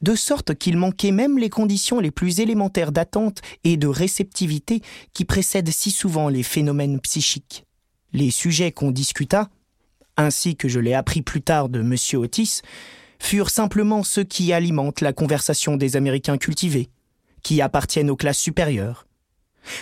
de 0.00 0.14
sorte 0.14 0.54
qu'il 0.54 0.76
manquait 0.76 1.10
même 1.10 1.38
les 1.38 1.50
conditions 1.50 1.98
les 1.98 2.12
plus 2.12 2.38
élémentaires 2.38 2.92
d'attente 2.92 3.42
et 3.64 3.76
de 3.76 3.88
réceptivité 3.88 4.82
qui 5.12 5.24
précèdent 5.24 5.70
si 5.70 5.90
souvent 5.90 6.28
les 6.28 6.44
phénomènes 6.44 7.00
psychiques. 7.00 7.64
Les 8.12 8.30
sujets 8.30 8.70
qu'on 8.70 8.92
discuta, 8.92 9.50
ainsi 10.16 10.54
que 10.56 10.68
je 10.68 10.78
l'ai 10.78 10.94
appris 10.94 11.22
plus 11.22 11.42
tard 11.42 11.68
de 11.68 11.80
M. 11.80 11.96
Otis, 12.20 12.62
furent 13.18 13.50
simplement 13.50 14.04
ceux 14.04 14.24
qui 14.24 14.52
alimentent 14.52 15.00
la 15.00 15.12
conversation 15.12 15.76
des 15.76 15.96
Américains 15.96 16.38
cultivés, 16.38 16.90
qui 17.42 17.60
appartiennent 17.60 18.10
aux 18.10 18.16
classes 18.16 18.38
supérieures. 18.38 19.06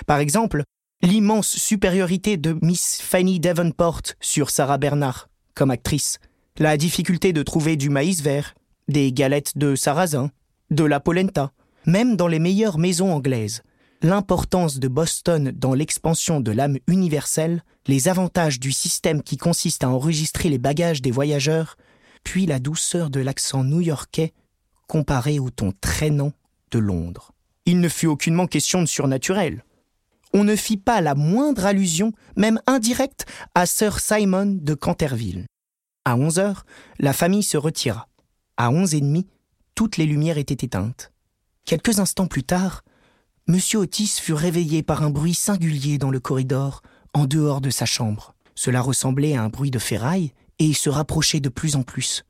Par 0.07 0.19
exemple, 0.19 0.65
l'immense 1.03 1.49
supériorité 1.49 2.37
de 2.37 2.59
Miss 2.63 3.01
Fanny 3.01 3.41
Davenport 3.41 4.03
sur 4.21 4.51
Sarah 4.51 4.79
Bernard 4.79 5.29
comme 5.55 5.71
actrice, 5.71 6.19
la 6.59 6.77
difficulté 6.77 7.33
de 7.33 7.43
trouver 7.43 7.77
du 7.77 7.91
maïs 7.91 8.23
vert, 8.23 8.55
des 8.89 9.13
galettes 9.13 9.57
de 9.57 9.75
sarrasin, 9.75 10.31
de 10.71 10.85
la 10.85 11.01
polenta, 11.01 11.53
même 11.87 12.17
dans 12.17 12.29
les 12.29 12.39
meilleures 12.39 12.79
maisons 12.79 13.13
anglaises, 13.13 13.63
l'importance 14.03 14.79
de 14.79 14.89
Boston 14.89 15.53
dans 15.55 15.75
l'expansion 15.75 16.41
de 16.41 16.51
l'âme 16.53 16.79
universelle, 16.87 17.63
les 17.87 18.09
avantages 18.09 18.61
du 18.61 18.73
système 18.73 19.23
qui 19.23 19.37
consiste 19.37 19.85
à 19.85 19.91
enregistrer 19.91 20.49
les 20.49 20.59
bagages 20.59 21.03
des 21.03 21.11
voyageurs, 21.11 21.77
puis 22.25 22.47
la 22.47 22.59
douceur 22.59 23.11
de 23.11 23.21
l'accent 23.21 23.65
new-yorkais 23.65 24.33
comparé 24.89 25.39
au 25.39 25.51
ton 25.51 25.73
traînant 25.81 26.33
de 26.71 26.79
Londres. 26.79 27.33
Il 27.65 27.81
ne 27.81 27.89
fut 27.89 28.07
aucunement 28.07 28.47
question 28.47 28.81
de 28.81 28.87
surnaturel. 28.87 29.65
On 30.33 30.45
ne 30.45 30.57
fit 30.57 30.77
pas 30.77 31.01
la 31.01 31.15
moindre 31.15 31.67
allusion, 31.67 32.13
même 32.37 32.61
indirecte, 32.67 33.27
à 33.55 33.67
Sir 33.67 34.01
Simon 34.01 34.59
de 34.61 34.75
Canterville. 34.75 35.47
À 36.05 36.17
onze 36.17 36.39
heures, 36.39 36.65
la 36.99 37.13
famille 37.13 37.43
se 37.43 37.57
retira. 37.57 38.09
À 38.57 38.71
onze 38.71 38.95
et 38.95 39.01
demi, 39.01 39.27
toutes 39.75 39.97
les 39.97 40.07
lumières 40.07 40.39
étaient 40.39 40.65
éteintes. 40.65 41.13
Quelques 41.65 41.99
instants 41.99 42.27
plus 42.27 42.45
tard, 42.45 42.83
M. 43.49 43.59
Otis 43.75 44.19
fut 44.21 44.33
réveillé 44.33 44.83
par 44.83 45.03
un 45.03 45.11
bruit 45.11 45.35
singulier 45.35 45.99
dans 45.99 46.11
le 46.11 46.21
corridor, 46.21 46.83
en 47.13 47.27
dehors 47.27 47.61
de 47.61 47.71
sa 47.71 47.87
chambre. 47.87 48.35
Cela 48.55 48.81
ressemblait 48.81 49.37
à 49.37 49.43
un 49.43 49.49
bruit 49.49 49.71
de 49.71 49.79
ferraille 49.79 50.33
et 50.59 50.73
se 50.73 50.89
rapprochait 50.89 51.41
de 51.41 51.49
plus 51.49 51.77
en 51.77 51.83
plus. 51.83 52.25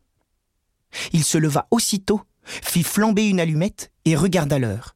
Il 1.13 1.25
se 1.25 1.39
leva 1.39 1.69
aussitôt, 1.71 2.23
fit 2.45 2.83
flamber 2.83 3.29
une 3.29 3.41
allumette 3.41 3.91
et 4.05 4.17
regarda 4.17 4.59
l'heure. 4.59 4.96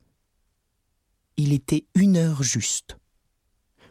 Il 1.42 1.54
était 1.54 1.86
une 1.94 2.18
heure 2.18 2.42
juste. 2.42 2.98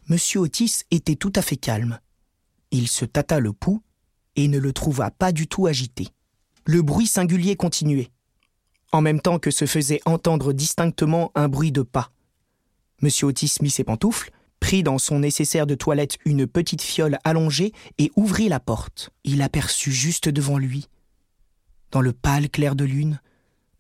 Monsieur 0.08 0.42
Otis 0.42 0.84
était 0.92 1.16
tout 1.16 1.34
à 1.36 1.42
fait 1.42 1.56
calme. 1.56 2.00
Il 2.70 2.88
se 2.88 3.06
tâta 3.06 3.40
le 3.40 3.54
pouls 3.54 3.82
et 4.36 4.48
ne 4.48 4.60
le 4.60 4.72
trouva 4.72 5.10
pas 5.10 5.32
du 5.32 5.48
tout 5.48 5.66
agité. 5.66 6.10
Le 6.66 6.84
bruit 6.84 7.08
singulier 7.08 7.56
continuait, 7.56 8.12
en 8.92 9.02
même 9.02 9.20
temps 9.20 9.40
que 9.40 9.50
se 9.50 9.66
faisait 9.66 10.00
entendre 10.06 10.54
distinctement 10.54 11.32
un 11.34 11.48
bruit 11.48 11.72
de 11.72 11.82
pas. 11.82 12.12
Monsieur 13.02 13.26
Otis 13.26 13.56
mit 13.64 13.72
ses 13.72 13.84
pantoufles, 13.84 14.32
prit 14.60 14.84
dans 14.84 15.00
son 15.00 15.18
nécessaire 15.18 15.66
de 15.66 15.74
toilette 15.74 16.20
une 16.26 16.46
petite 16.46 16.84
fiole 16.84 17.18
allongée 17.24 17.74
et 17.98 18.12
ouvrit 18.16 18.50
la 18.50 18.60
porte. 18.60 19.10
Il 19.24 19.42
aperçut 19.42 19.92
juste 19.92 20.30
devant 20.30 20.60
lui, 20.60 20.88
dans 21.90 22.02
le 22.02 22.14
pâle 22.14 22.52
clair 22.52 22.76
de 22.76 22.86
lune, 22.86 23.20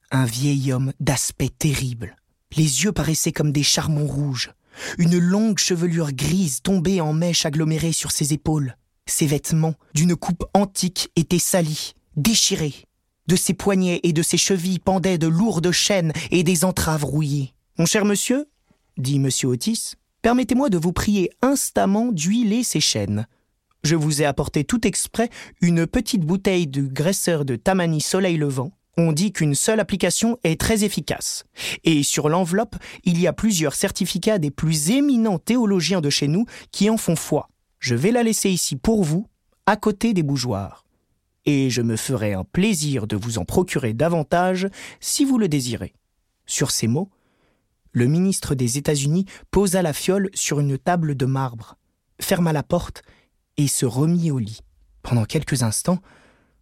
un 0.09 0.25
vieil 0.25 0.71
homme 0.71 0.91
d'aspect 0.99 1.49
terrible. 1.49 2.15
Les 2.55 2.83
yeux 2.83 2.91
paraissaient 2.91 3.31
comme 3.31 3.51
des 3.51 3.63
charbons 3.63 4.07
rouges. 4.07 4.51
Une 4.97 5.17
longue 5.17 5.59
chevelure 5.59 6.11
grise 6.13 6.61
tombait 6.61 7.01
en 7.01 7.13
mèches 7.13 7.45
agglomérées 7.45 7.91
sur 7.91 8.11
ses 8.11 8.33
épaules. 8.33 8.75
Ses 9.05 9.27
vêtements, 9.27 9.75
d'une 9.93 10.15
coupe 10.15 10.45
antique, 10.53 11.09
étaient 11.15 11.39
salis, 11.39 11.93
déchirés. 12.15 12.85
De 13.27 13.35
ses 13.35 13.53
poignets 13.53 13.99
et 14.03 14.13
de 14.13 14.21
ses 14.23 14.37
chevilles 14.37 14.79
pendaient 14.79 15.17
de 15.17 15.27
lourdes 15.27 15.71
chaînes 15.71 16.13
et 16.31 16.43
des 16.43 16.65
entraves 16.65 17.05
rouillées. 17.05 17.53
Mon 17.77 17.85
cher 17.85 18.05
monsieur, 18.05 18.47
dit 18.97 19.17
M. 19.17 19.29
Otis, 19.43 19.93
permettez-moi 20.21 20.69
de 20.69 20.77
vous 20.77 20.93
prier 20.93 21.29
instamment 21.41 22.11
d'huiler 22.11 22.63
ces 22.63 22.81
chaînes. 22.81 23.27
Je 23.83 23.95
vous 23.95 24.21
ai 24.21 24.25
apporté 24.25 24.63
tout 24.63 24.85
exprès 24.85 25.29
une 25.61 25.87
petite 25.87 26.25
bouteille 26.25 26.67
de 26.67 26.81
graisseur 26.81 27.45
de 27.45 27.55
Tamani 27.55 28.01
Soleil 28.01 28.37
Levant. 28.37 28.71
On 29.01 29.13
dit 29.13 29.31
qu'une 29.31 29.55
seule 29.55 29.79
application 29.79 30.37
est 30.43 30.59
très 30.59 30.83
efficace. 30.83 31.45
Et 31.85 32.03
sur 32.03 32.27
l'enveloppe, 32.27 32.75
il 33.05 33.17
y 33.17 33.27
a 33.27 33.33
plusieurs 33.33 33.73
certificats 33.73 34.39
des 34.39 34.51
plus 34.51 34.91
éminents 34.91 35.39
théologiens 35.39 36.01
de 36.01 36.09
chez 36.09 36.27
nous 36.27 36.45
qui 36.73 36.89
en 36.89 36.97
font 36.97 37.15
foi. 37.15 37.47
Je 37.79 37.95
vais 37.95 38.11
la 38.11 38.23
laisser 38.23 38.49
ici 38.49 38.75
pour 38.75 39.05
vous, 39.05 39.25
à 39.65 39.77
côté 39.77 40.13
des 40.13 40.21
bougeoirs. 40.21 40.83
Et 41.45 41.69
je 41.69 41.81
me 41.81 41.95
ferai 41.95 42.33
un 42.33 42.43
plaisir 42.43 43.07
de 43.07 43.15
vous 43.15 43.37
en 43.37 43.45
procurer 43.45 43.93
davantage 43.93 44.67
si 44.99 45.23
vous 45.23 45.37
le 45.37 45.47
désirez. 45.47 45.93
Sur 46.45 46.69
ces 46.69 46.87
mots, 46.87 47.09
le 47.93 48.05
ministre 48.05 48.53
des 48.53 48.77
États-Unis 48.77 49.27
posa 49.49 49.81
la 49.81 49.93
fiole 49.93 50.29
sur 50.33 50.59
une 50.59 50.77
table 50.77 51.15
de 51.15 51.25
marbre, 51.25 51.77
ferma 52.19 52.51
la 52.51 52.63
porte 52.63 53.03
et 53.55 53.69
se 53.69 53.85
remit 53.85 54.29
au 54.29 54.39
lit. 54.39 54.59
Pendant 55.03 55.23
quelques 55.23 55.63
instants, 55.63 55.99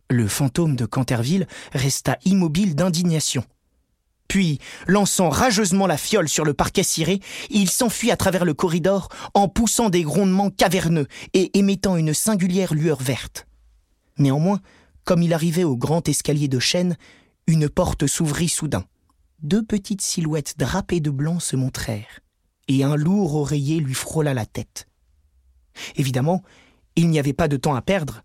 le 0.10 0.28
fantôme 0.28 0.76
de 0.76 0.86
Canterville 0.86 1.48
resta 1.74 2.18
immobile 2.26 2.76
d'indignation. 2.76 3.44
Puis, 4.28 4.60
lançant 4.88 5.30
rageusement 5.30 5.88
la 5.88 5.98
fiole 5.98 6.28
sur 6.28 6.44
le 6.44 6.54
parquet 6.54 6.84
ciré, 6.84 7.22
il 7.50 7.70
s'enfuit 7.70 8.12
à 8.12 8.18
travers 8.18 8.46
le 8.46 8.54
corridor 8.54 9.10
en 9.34 9.48
poussant 9.48 9.90
des 9.90 10.04
grondements 10.04 10.50
caverneux 10.50 11.08
et 11.34 11.58
émettant 11.58 11.96
une 11.96 12.14
singulière 12.14 12.74
lueur 12.74 13.02
verte. 13.02 13.48
Néanmoins, 14.18 14.60
comme 15.06 15.24
il 15.24 15.34
arrivait 15.34 15.64
au 15.64 15.78
grand 15.78 16.08
escalier 16.10 16.50
de 16.50 16.60
chêne, 16.60 16.98
une 17.48 17.70
porte 17.70 18.08
s'ouvrit 18.08 18.50
soudain. 18.50 18.84
Deux 19.42 19.64
petites 19.64 20.02
silhouettes 20.02 20.56
drapées 20.58 21.00
de 21.00 21.12
blanc 21.12 21.40
se 21.40 21.56
montrèrent, 21.56 22.20
et 22.68 22.84
un 22.84 22.96
lourd 22.96 23.36
oreiller 23.36 23.80
lui 23.80 23.94
frôla 23.94 24.34
la 24.34 24.46
tête. 24.46 24.88
Évidemment, 25.96 26.44
il 26.96 27.10
n'y 27.10 27.20
avait 27.20 27.34
pas 27.34 27.48
de 27.48 27.56
temps 27.56 27.76
à 27.76 27.82
perdre. 27.82 28.24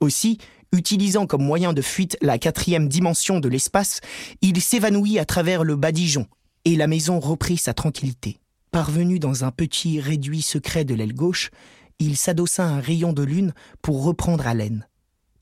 Aussi, 0.00 0.38
utilisant 0.72 1.26
comme 1.26 1.44
moyen 1.44 1.72
de 1.72 1.82
fuite 1.82 2.16
la 2.22 2.38
quatrième 2.38 2.88
dimension 2.88 3.40
de 3.40 3.48
l'espace, 3.48 4.00
il 4.40 4.60
s'évanouit 4.60 5.18
à 5.18 5.24
travers 5.24 5.64
le 5.64 5.76
badigeon, 5.76 6.26
et 6.64 6.76
la 6.76 6.86
maison 6.86 7.20
reprit 7.20 7.58
sa 7.58 7.74
tranquillité. 7.74 8.38
Parvenu 8.70 9.18
dans 9.18 9.44
un 9.44 9.50
petit 9.50 10.00
réduit 10.00 10.42
secret 10.42 10.84
de 10.84 10.94
l'aile 10.94 11.14
gauche, 11.14 11.50
il 11.98 12.16
s'adossa 12.16 12.64
à 12.64 12.68
un 12.68 12.80
rayon 12.80 13.12
de 13.12 13.22
lune 13.22 13.52
pour 13.82 14.02
reprendre 14.02 14.46
haleine, 14.46 14.88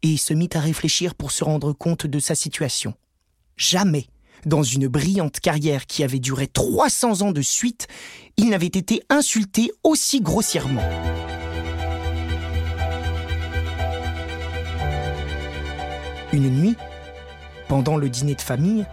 et 0.02 0.16
se 0.16 0.34
mit 0.34 0.50
à 0.54 0.60
réfléchir 0.60 1.14
pour 1.14 1.30
se 1.30 1.44
rendre 1.44 1.72
compte 1.72 2.06
de 2.06 2.18
sa 2.18 2.34
situation. 2.34 2.94
Jamais, 3.56 4.06
dans 4.46 4.62
une 4.62 4.88
brillante 4.88 5.40
carrière 5.40 5.86
qui 5.86 6.02
avait 6.02 6.18
duré 6.18 6.46
300 6.48 7.22
ans 7.22 7.32
de 7.32 7.42
suite, 7.42 7.86
il 8.36 8.48
n'avait 8.48 8.66
été 8.66 9.02
insulté 9.10 9.70
aussi 9.84 10.20
grossièrement. 10.20 10.82
Une 16.32 16.48
nuit, 16.48 16.76
pendant 17.68 17.96
le 17.96 18.08
dîner 18.08 18.36
de 18.36 18.40
famille, 18.40 18.86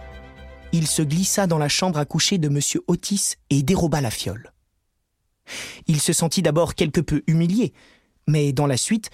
il 0.72 0.88
se 0.88 1.02
glissa 1.02 1.46
dans 1.46 1.58
la 1.58 1.68
chambre 1.68 1.98
à 1.98 2.04
coucher 2.04 2.38
de 2.38 2.48
M. 2.48 2.58
Otis 2.88 3.34
et 3.48 3.62
déroba 3.62 4.00
la 4.00 4.10
fiole. 4.10 4.52
Il 5.86 6.00
se 6.00 6.12
sentit 6.12 6.42
d'abord 6.42 6.74
quelque 6.74 7.00
peu 7.00 7.22
humilié, 7.28 7.72
mais 8.26 8.52
dans 8.52 8.66
la 8.66 8.76
suite, 8.76 9.10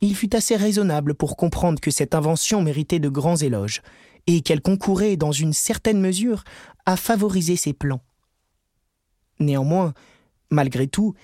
il 0.00 0.16
fut 0.16 0.34
assez 0.34 0.56
raisonnable 0.56 1.14
pour 1.14 1.36
comprendre 1.36 1.78
que 1.78 1.90
cette 1.90 2.14
invention 2.14 2.62
méritait 2.62 3.00
de 3.00 3.08
grands 3.08 3.36
éloges, 3.36 3.82
et 4.26 4.40
qu'elle 4.40 4.60
concourait 4.60 5.16
dans 5.16 5.32
une 5.32 5.52
certaine 5.52 6.00
mesure 6.00 6.44
à 6.86 6.96
favoriser 6.96 7.56
ses 7.56 7.72
plans. 7.72 8.02
Néanmoins, 9.40 9.94
malgré 10.50 10.86
tout, 10.86 11.14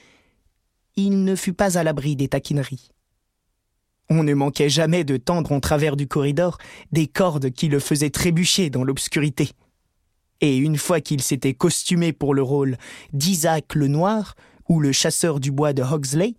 il 0.96 1.24
ne 1.24 1.37
fut 1.37 1.52
pas 1.52 1.78
à 1.78 1.83
l'abri 1.83 2.16
des 2.16 2.28
taquineries. 2.28 2.90
On 4.11 4.23
ne 4.23 4.35
manquait 4.35 4.69
jamais 4.69 5.05
de 5.05 5.17
tendre 5.17 5.53
en 5.53 5.61
travers 5.61 5.97
du 5.97 6.07
corridor 6.07 6.59
des 6.93 7.07
cordes 7.07 7.51
qui 7.51 7.69
le 7.69 7.79
faisaient 7.79 8.11
trébucher 8.11 8.71
dans 8.71 8.85
l'obscurité. 8.85 9.51
Et 10.40 10.57
une 10.57 10.77
fois 10.77 11.01
qu'il 11.01 11.23
s'était 11.23 11.55
costumé 11.55 12.12
pour 12.12 12.35
le 12.35 12.43
rôle 12.43 12.77
d'Isaac 13.12 13.75
le 13.75 13.88
Noir 13.88 14.35
ou 14.69 14.81
le 14.81 14.93
chasseur 14.93 15.40
du 15.40 15.51
bois 15.51 15.73
de 15.73 15.83
Hogsley, 15.83 16.35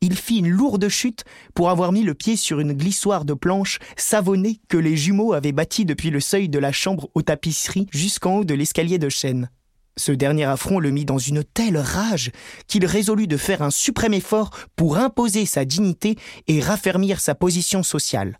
il 0.00 0.16
fit 0.16 0.38
une 0.38 0.50
lourde 0.50 0.86
chute 0.88 1.24
pour 1.54 1.70
avoir 1.70 1.90
mis 1.90 2.02
le 2.02 2.14
pied 2.14 2.36
sur 2.36 2.60
une 2.60 2.74
glissoire 2.74 3.24
de 3.24 3.32
planches 3.32 3.78
savonnée 3.96 4.60
que 4.68 4.76
les 4.76 4.96
jumeaux 4.96 5.32
avaient 5.32 5.52
bâtie 5.52 5.86
depuis 5.86 6.10
le 6.10 6.20
seuil 6.20 6.48
de 6.48 6.58
la 6.58 6.72
chambre 6.72 7.08
aux 7.14 7.22
tapisseries 7.22 7.86
jusqu'en 7.90 8.36
haut 8.36 8.44
de 8.44 8.54
l'escalier 8.54 8.98
de 8.98 9.08
chêne. 9.08 9.48
Ce 9.96 10.10
dernier 10.10 10.44
affront 10.44 10.80
le 10.80 10.90
mit 10.90 11.04
dans 11.04 11.18
une 11.18 11.44
telle 11.44 11.78
rage 11.78 12.32
qu'il 12.66 12.84
résolut 12.84 13.28
de 13.28 13.36
faire 13.36 13.62
un 13.62 13.70
suprême 13.70 14.14
effort 14.14 14.50
pour 14.74 14.96
imposer 14.96 15.46
sa 15.46 15.64
dignité 15.64 16.16
et 16.48 16.60
raffermir 16.60 17.20
sa 17.20 17.36
position 17.36 17.84
sociale, 17.84 18.38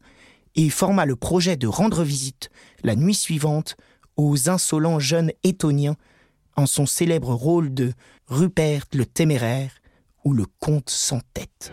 et 0.56 0.68
forma 0.68 1.06
le 1.06 1.14
projet 1.14 1.56
de 1.56 1.68
rendre 1.68 2.02
visite, 2.02 2.50
la 2.82 2.96
nuit 2.96 3.14
suivante, 3.14 3.76
aux 4.16 4.48
insolents 4.48 4.98
jeunes 4.98 5.30
étoniens 5.44 5.96
en 6.56 6.66
son 6.66 6.86
célèbre 6.86 7.34
rôle 7.34 7.72
de 7.72 7.92
Rupert 8.26 8.84
le 8.92 9.06
Téméraire 9.06 9.70
ou 10.24 10.32
le 10.32 10.46
Comte 10.60 10.90
sans 10.90 11.20
tête. 11.34 11.72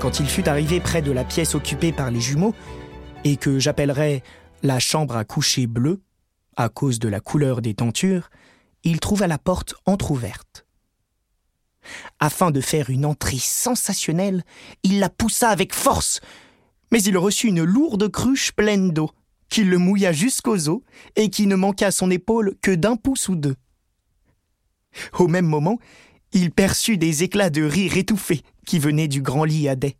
Quand 0.00 0.20
il 0.20 0.28
fut 0.28 0.48
arrivé 0.48 0.78
près 0.78 1.02
de 1.02 1.10
la 1.10 1.24
pièce 1.24 1.54
occupée 1.54 1.92
par 1.92 2.10
les 2.10 2.20
jumeaux, 2.20 2.54
et 3.24 3.36
que 3.36 3.58
j'appellerais 3.58 4.22
la 4.62 4.78
chambre 4.78 5.16
à 5.16 5.24
coucher 5.24 5.66
bleue, 5.66 6.00
à 6.56 6.68
cause 6.68 6.98
de 6.98 7.08
la 7.08 7.20
couleur 7.20 7.62
des 7.62 7.74
tentures, 7.74 8.30
il 8.84 9.00
trouva 9.00 9.26
la 9.26 9.38
porte 9.38 9.74
entr'ouverte. 9.86 10.66
Afin 12.20 12.50
de 12.50 12.60
faire 12.60 12.90
une 12.90 13.06
entrée 13.06 13.38
sensationnelle, 13.38 14.44
il 14.82 14.98
la 14.98 15.08
poussa 15.08 15.48
avec 15.48 15.74
force, 15.74 16.20
mais 16.90 17.02
il 17.02 17.16
reçut 17.16 17.48
une 17.48 17.62
lourde 17.62 18.10
cruche 18.10 18.52
pleine 18.52 18.90
d'eau, 18.90 19.10
qui 19.48 19.64
le 19.64 19.78
mouilla 19.78 20.12
jusqu'aux 20.12 20.68
os 20.68 20.80
et 21.16 21.30
qui 21.30 21.46
ne 21.46 21.56
manqua 21.56 21.86
à 21.86 21.90
son 21.90 22.10
épaule 22.10 22.56
que 22.60 22.74
d'un 22.74 22.96
pouce 22.96 23.28
ou 23.28 23.36
deux. 23.36 23.56
Au 25.18 25.28
même 25.28 25.46
moment, 25.46 25.78
il 26.32 26.50
perçut 26.50 26.98
des 26.98 27.22
éclats 27.22 27.50
de 27.50 27.62
rire 27.62 27.96
étouffés 27.96 28.42
qui 28.66 28.78
venaient 28.78 29.08
du 29.08 29.22
grand 29.22 29.44
lit 29.44 29.68
à 29.68 29.76
dais. 29.76 29.96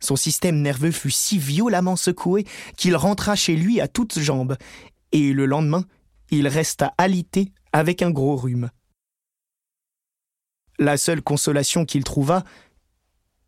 Son 0.00 0.16
système 0.16 0.60
nerveux 0.62 0.92
fut 0.92 1.10
si 1.10 1.38
violemment 1.38 1.96
secoué 1.96 2.46
qu'il 2.76 2.96
rentra 2.96 3.36
chez 3.36 3.54
lui 3.54 3.80
à 3.80 3.88
toutes 3.88 4.18
jambes, 4.18 4.56
et 5.12 5.32
le 5.32 5.46
lendemain, 5.46 5.84
il 6.30 6.48
resta 6.48 6.94
alité 6.96 7.52
avec 7.72 8.02
un 8.02 8.10
gros 8.10 8.36
rhume. 8.36 8.70
La 10.78 10.96
seule 10.96 11.22
consolation 11.22 11.84
qu'il 11.84 12.04
trouva, 12.04 12.44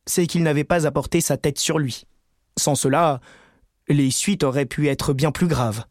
c'est 0.06 0.26
qu'il 0.26 0.42
n'avait 0.42 0.64
pas 0.64 0.86
apporté 0.86 1.20
sa 1.20 1.36
tête 1.36 1.58
sur 1.58 1.78
lui. 1.78 2.04
Sans 2.58 2.74
cela, 2.74 3.20
les 3.88 4.10
suites 4.10 4.42
auraient 4.42 4.66
pu 4.66 4.88
être 4.88 5.14
bien 5.14 5.32
plus 5.32 5.46
graves. 5.46 5.84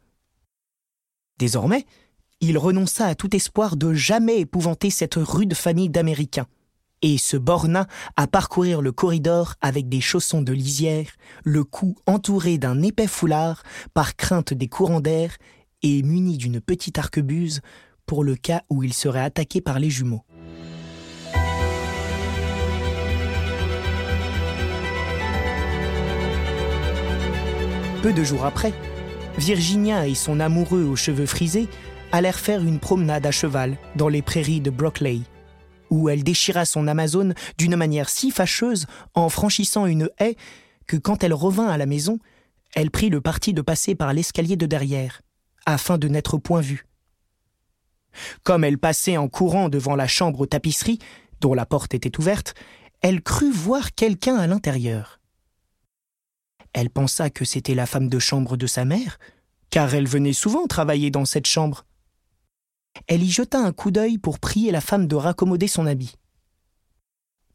Désormais, 1.40 1.86
il 2.40 2.58
renonça 2.58 3.08
à 3.08 3.16
tout 3.16 3.36
espoir 3.36 3.76
de 3.76 3.94
jamais 3.94 4.40
épouvanter 4.42 4.92
cette 4.92 5.16
rude 5.16 5.56
famille 5.56 5.90
d'Américains 5.90 6.48
et 7.02 7.18
se 7.18 7.38
borna 7.38 7.88
à 8.16 8.28
parcourir 8.28 8.82
le 8.82 8.92
corridor 8.92 9.56
avec 9.62 9.90
des 9.90 10.02
chaussons 10.02 10.42
de 10.42 10.54
lisière, 10.54 11.08
le 11.44 11.64
cou 11.64 11.96
entouré 12.06 12.58
d'un 12.58 12.82
épais 12.82 13.08
foulard 13.08 13.64
par 13.94 14.16
crainte 14.16 14.54
des 14.54 14.68
courants 14.68 15.02
d'air 15.02 15.36
et 15.84 16.04
muni 16.04 16.38
d'une 16.38 16.62
petite 16.62 17.00
arquebuse 17.00 17.62
pour 18.06 18.24
le 18.24 18.36
cas 18.36 18.62
où 18.70 18.84
il 18.84 18.94
serait 18.94 19.22
attaqué 19.22 19.62
par 19.62 19.80
les 19.80 19.90
jumeaux. 19.90 20.24
Peu 28.02 28.14
de 28.14 28.24
jours 28.24 28.46
après, 28.46 28.74
Virginia 29.38 30.08
et 30.08 30.16
son 30.16 30.40
amoureux 30.40 30.84
aux 30.84 30.96
cheveux 30.96 31.28
frisés 31.28 31.68
allèrent 32.12 32.40
faire 32.40 32.64
une 32.64 32.80
promenade 32.80 33.26
à 33.26 33.32
cheval 33.32 33.78
dans 33.96 34.10
les 34.10 34.24
prairies 34.24 34.60
de 34.60 34.72
Brockley, 34.72 35.20
où 35.92 36.10
elle 36.10 36.24
déchira 36.24 36.66
son 36.66 36.88
Amazone 36.88 37.36
d'une 37.58 37.76
manière 37.76 38.10
si 38.10 38.32
fâcheuse 38.32 38.88
en 39.14 39.30
franchissant 39.30 39.86
une 39.86 40.10
haie 40.20 40.38
que 40.88 40.98
quand 40.98 41.24
elle 41.24 41.34
revint 41.34 41.68
à 41.68 41.78
la 41.78 41.86
maison, 41.86 42.18
elle 42.74 42.90
prit 42.90 43.10
le 43.10 43.22
parti 43.22 43.54
de 43.54 43.62
passer 43.62 43.94
par 43.94 44.14
l'escalier 44.14 44.56
de 44.56 44.66
derrière, 44.66 45.22
afin 45.66 45.98
de 45.98 46.08
n'être 46.08 46.38
point 46.38 46.62
vue. 46.62 46.88
Comme 48.44 48.64
elle 48.64 48.78
passait 48.78 49.18
en 49.18 49.28
courant 49.28 49.70
devant 49.70 49.96
la 49.96 50.08
chambre 50.08 50.42
aux 50.42 50.46
tapisseries, 50.46 51.00
dont 51.40 51.54
la 51.54 51.66
porte 51.66 51.94
était 51.94 52.18
ouverte, 52.20 52.56
elle 53.02 53.22
crut 53.22 53.54
voir 53.54 53.94
quelqu'un 53.94 54.36
à 54.38 54.48
l'intérieur. 54.48 55.20
Elle 56.74 56.90
pensa 56.90 57.30
que 57.30 57.46
c'était 57.46 57.76
la 57.76 57.86
femme 57.86 58.08
de 58.08 58.20
chambre 58.20 58.56
de 58.56 58.68
sa 58.68 58.86
mère, 58.86 59.20
car 59.70 59.94
elle 59.94 60.08
venait 60.08 60.34
souvent 60.34 60.68
travailler 60.68 61.12
dans 61.12 61.26
cette 61.26 61.48
chambre. 61.48 61.86
Elle 63.08 63.24
y 63.24 63.30
jeta 63.30 63.60
un 63.60 63.72
coup 63.72 63.92
d'œil 63.92 64.18
pour 64.18 64.40
prier 64.40 64.72
la 64.72 64.82
femme 64.82 65.08
de 65.08 65.16
raccommoder 65.16 65.68
son 65.68 65.86
habit. 65.86 66.16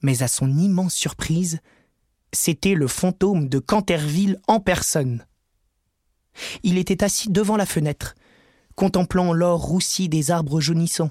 Mais 0.02 0.22
à 0.22 0.28
son 0.28 0.56
immense 0.56 0.94
surprise, 0.94 1.60
c'était 2.32 2.74
le 2.74 2.88
fantôme 2.88 3.48
de 3.48 3.58
Canterville 3.58 4.38
en 4.46 4.60
personne. 4.60 5.26
Il 6.62 6.78
était 6.78 7.02
assis 7.02 7.30
devant 7.30 7.56
la 7.56 7.66
fenêtre, 7.66 8.14
contemplant 8.74 9.32
l'or 9.32 9.60
roussi 9.60 10.08
des 10.08 10.30
arbres 10.30 10.60
jaunissants, 10.60 11.10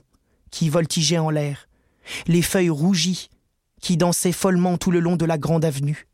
qui 0.52 0.70
voltigeaient 0.70 1.18
en 1.18 1.30
l'air, 1.30 1.68
les 2.28 2.44
feuilles 2.44 2.70
rougies, 2.70 3.30
qui 3.82 3.98
dansaient 3.98 4.32
follement 4.32 4.78
tout 4.78 4.92
le 4.92 5.00
long 5.00 5.16
de 5.16 5.26
la 5.26 5.38
grande 5.38 5.66
avenue. 5.66 6.08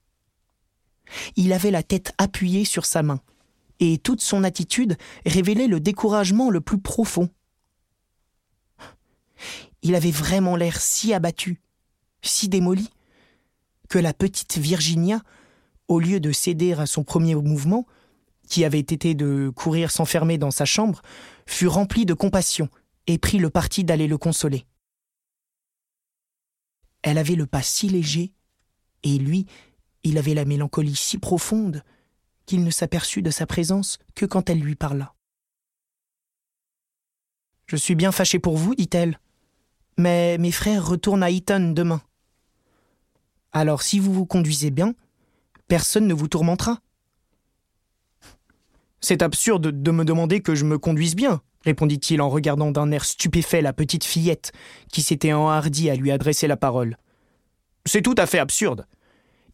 Il 1.35 1.51
avait 1.51 1.71
la 1.71 1.83
tête 1.83 2.13
appuyée 2.17 2.65
sur 2.65 2.85
sa 2.85 3.03
main, 3.03 3.19
et 3.79 3.97
toute 3.97 4.21
son 4.21 4.43
attitude 4.43 4.97
révélait 5.25 5.67
le 5.67 5.79
découragement 5.79 6.49
le 6.49 6.61
plus 6.61 6.79
profond. 6.79 7.29
Il 9.81 9.95
avait 9.95 10.11
vraiment 10.11 10.55
l'air 10.55 10.79
si 10.79 11.13
abattu, 11.13 11.61
si 12.21 12.49
démoli, 12.49 12.89
que 13.89 13.99
la 13.99 14.13
petite 14.13 14.57
Virginia, 14.57 15.21
au 15.87 15.99
lieu 15.99 16.19
de 16.19 16.31
céder 16.31 16.73
à 16.73 16.85
son 16.85 17.03
premier 17.03 17.35
mouvement, 17.35 17.85
qui 18.47 18.65
avait 18.65 18.79
été 18.79 19.15
de 19.15 19.51
courir 19.55 19.91
s'enfermer 19.91 20.37
dans 20.37 20.51
sa 20.51 20.65
chambre, 20.65 21.01
fut 21.45 21.67
remplie 21.67 22.05
de 22.05 22.13
compassion 22.13 22.69
et 23.07 23.17
prit 23.17 23.39
le 23.39 23.49
parti 23.49 23.83
d'aller 23.83 24.07
le 24.07 24.17
consoler. 24.17 24.65
Elle 27.01 27.17
avait 27.17 27.35
le 27.35 27.47
pas 27.47 27.63
si 27.63 27.89
léger, 27.89 28.33
et 29.03 29.17
lui 29.17 29.47
il 30.03 30.17
avait 30.17 30.33
la 30.33 30.45
mélancolie 30.45 30.95
si 30.95 31.17
profonde 31.17 31.83
qu'il 32.45 32.63
ne 32.63 32.71
s'aperçut 32.71 33.21
de 33.21 33.29
sa 33.29 33.45
présence 33.45 33.99
que 34.15 34.25
quand 34.25 34.49
elle 34.49 34.59
lui 34.59 34.75
parla. 34.75 35.13
Je 37.67 37.75
suis 37.75 37.95
bien 37.95 38.11
fâchée 38.11 38.39
pour 38.39 38.57
vous, 38.57 38.75
dit-elle, 38.75 39.19
mais 40.01 40.37
mes 40.39 40.51
frères 40.51 40.85
retournent 40.85 41.23
à 41.23 41.29
Eton 41.29 41.73
demain. 41.73 42.01
Alors 43.51 43.83
si 43.83 43.99
vous 43.99 44.13
vous 44.13 44.25
conduisez 44.25 44.71
bien, 44.71 44.93
personne 45.67 46.07
ne 46.07 46.13
vous 46.13 46.27
tourmentera. 46.27 46.79
C'est 48.99 49.21
absurde 49.21 49.81
de 49.81 49.91
me 49.91 50.05
demander 50.05 50.41
que 50.41 50.55
je 50.55 50.65
me 50.65 50.77
conduise 50.77 51.15
bien, 51.15 51.41
répondit-il 51.63 52.21
en 52.21 52.29
regardant 52.29 52.71
d'un 52.71 52.91
air 52.91 53.05
stupéfait 53.05 53.61
la 53.61 53.73
petite 53.73 54.03
fillette 54.03 54.51
qui 54.91 55.01
s'était 55.01 55.33
enhardie 55.33 55.89
à 55.89 55.95
lui 55.95 56.11
adresser 56.11 56.47
la 56.47 56.57
parole. 56.57 56.97
C'est 57.85 58.01
tout 58.01 58.15
à 58.17 58.25
fait 58.25 58.39
absurde. 58.39 58.87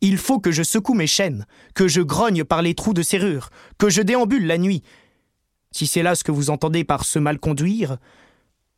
Il 0.01 0.17
faut 0.17 0.39
que 0.39 0.51
je 0.51 0.63
secoue 0.63 0.93
mes 0.93 1.07
chaînes, 1.07 1.45
que 1.73 1.87
je 1.87 2.01
grogne 2.01 2.43
par 2.43 2.61
les 2.61 2.75
trous 2.75 2.93
de 2.93 3.01
serrure, 3.01 3.49
que 3.77 3.89
je 3.89 4.01
déambule 4.01 4.45
la 4.45 4.57
nuit. 4.57 4.83
Si 5.71 5.87
c'est 5.87 6.03
là 6.03 6.13
ce 6.13 6.23
que 6.23 6.31
vous 6.31 6.49
entendez 6.49 6.83
par 6.83 7.03
se 7.03 7.19
mal 7.19 7.39
conduire, 7.39 7.97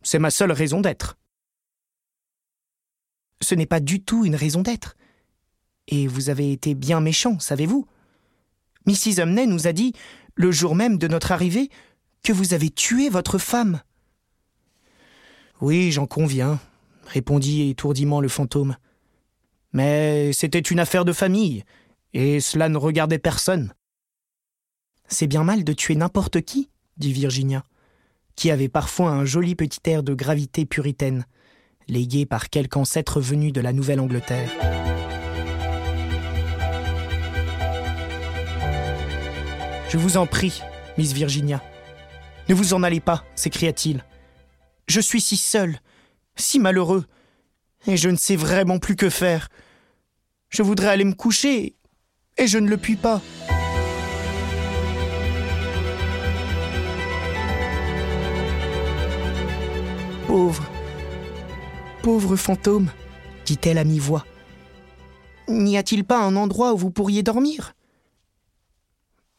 c'est 0.01 0.19
ma 0.19 0.31
seule 0.31 0.51
raison 0.51 0.81
d'être. 0.81 1.17
Ce 3.41 3.55
n'est 3.55 3.65
pas 3.65 3.79
du 3.79 4.01
tout 4.01 4.25
une 4.25 4.35
raison 4.35 4.61
d'être. 4.61 4.95
Et 5.87 6.07
vous 6.07 6.29
avez 6.29 6.51
été 6.51 6.75
bien 6.75 7.01
méchant, 7.01 7.39
savez-vous 7.39 7.87
Mrs. 8.85 9.19
Humney 9.19 9.47
nous 9.47 9.67
a 9.67 9.73
dit, 9.73 9.93
le 10.35 10.51
jour 10.51 10.75
même 10.75 10.97
de 10.97 11.07
notre 11.07 11.31
arrivée, 11.31 11.69
que 12.23 12.33
vous 12.33 12.53
avez 12.53 12.69
tué 12.69 13.09
votre 13.09 13.37
femme. 13.37 13.81
Oui, 15.61 15.91
j'en 15.91 16.05
conviens, 16.05 16.59
répondit 17.05 17.69
étourdiment 17.69 18.21
le 18.21 18.29
fantôme. 18.29 18.77
Mais 19.73 20.31
c'était 20.33 20.59
une 20.59 20.79
affaire 20.79 21.05
de 21.05 21.13
famille, 21.13 21.63
et 22.13 22.39
cela 22.39 22.69
ne 22.69 22.77
regardait 22.77 23.19
personne. 23.19 23.73
C'est 25.07 25.27
bien 25.27 25.43
mal 25.43 25.63
de 25.63 25.73
tuer 25.73 25.95
n'importe 25.95 26.41
qui, 26.41 26.69
dit 26.97 27.13
Virginia, 27.13 27.63
qui 28.35 28.51
avait 28.51 28.69
parfois 28.69 29.11
un 29.11 29.25
joli 29.25 29.55
petit 29.55 29.81
air 29.85 30.03
de 30.03 30.13
gravité 30.13 30.65
puritaine, 30.65 31.25
légué 31.89 32.25
par 32.25 32.49
quelque 32.49 32.77
ancêtre 32.77 33.19
venu 33.19 33.51
de 33.51 33.61
la 33.61 33.73
Nouvelle-Angleterre. 33.73 34.49
Je 39.89 39.97
vous 39.97 40.17
en 40.17 40.27
prie, 40.27 40.61
Miss 40.97 41.13
Virginia. 41.13 41.63
Ne 42.47 42.53
vous 42.53 42.73
en 42.73 42.83
allez 42.83 42.99
pas, 42.99 43.25
s'écria-t-il. 43.35 44.03
Je 44.87 44.99
suis 44.99 45.21
si 45.21 45.35
seul, 45.35 45.79
si 46.35 46.59
malheureux, 46.59 47.05
et 47.87 47.97
je 47.97 48.09
ne 48.09 48.15
sais 48.15 48.35
vraiment 48.35 48.79
plus 48.79 48.95
que 48.95 49.09
faire. 49.09 49.49
Je 50.49 50.63
voudrais 50.63 50.89
aller 50.89 51.05
me 51.05 51.13
coucher, 51.13 51.75
et 52.37 52.47
je 52.47 52.57
ne 52.57 52.69
le 52.69 52.77
puis 52.77 52.95
pas. 52.95 53.21
Pauvre, 60.27 60.63
pauvre 62.09 62.35
fantôme, 62.35 62.91
dit-elle 63.45 63.77
à 63.77 63.83
mi-voix. 63.83 64.25
N'y 65.47 65.77
a-t-il 65.77 66.03
pas 66.03 66.19
un 66.25 66.35
endroit 66.35 66.73
où 66.73 66.77
vous 66.77 66.89
pourriez 66.89 67.21
dormir? 67.21 67.75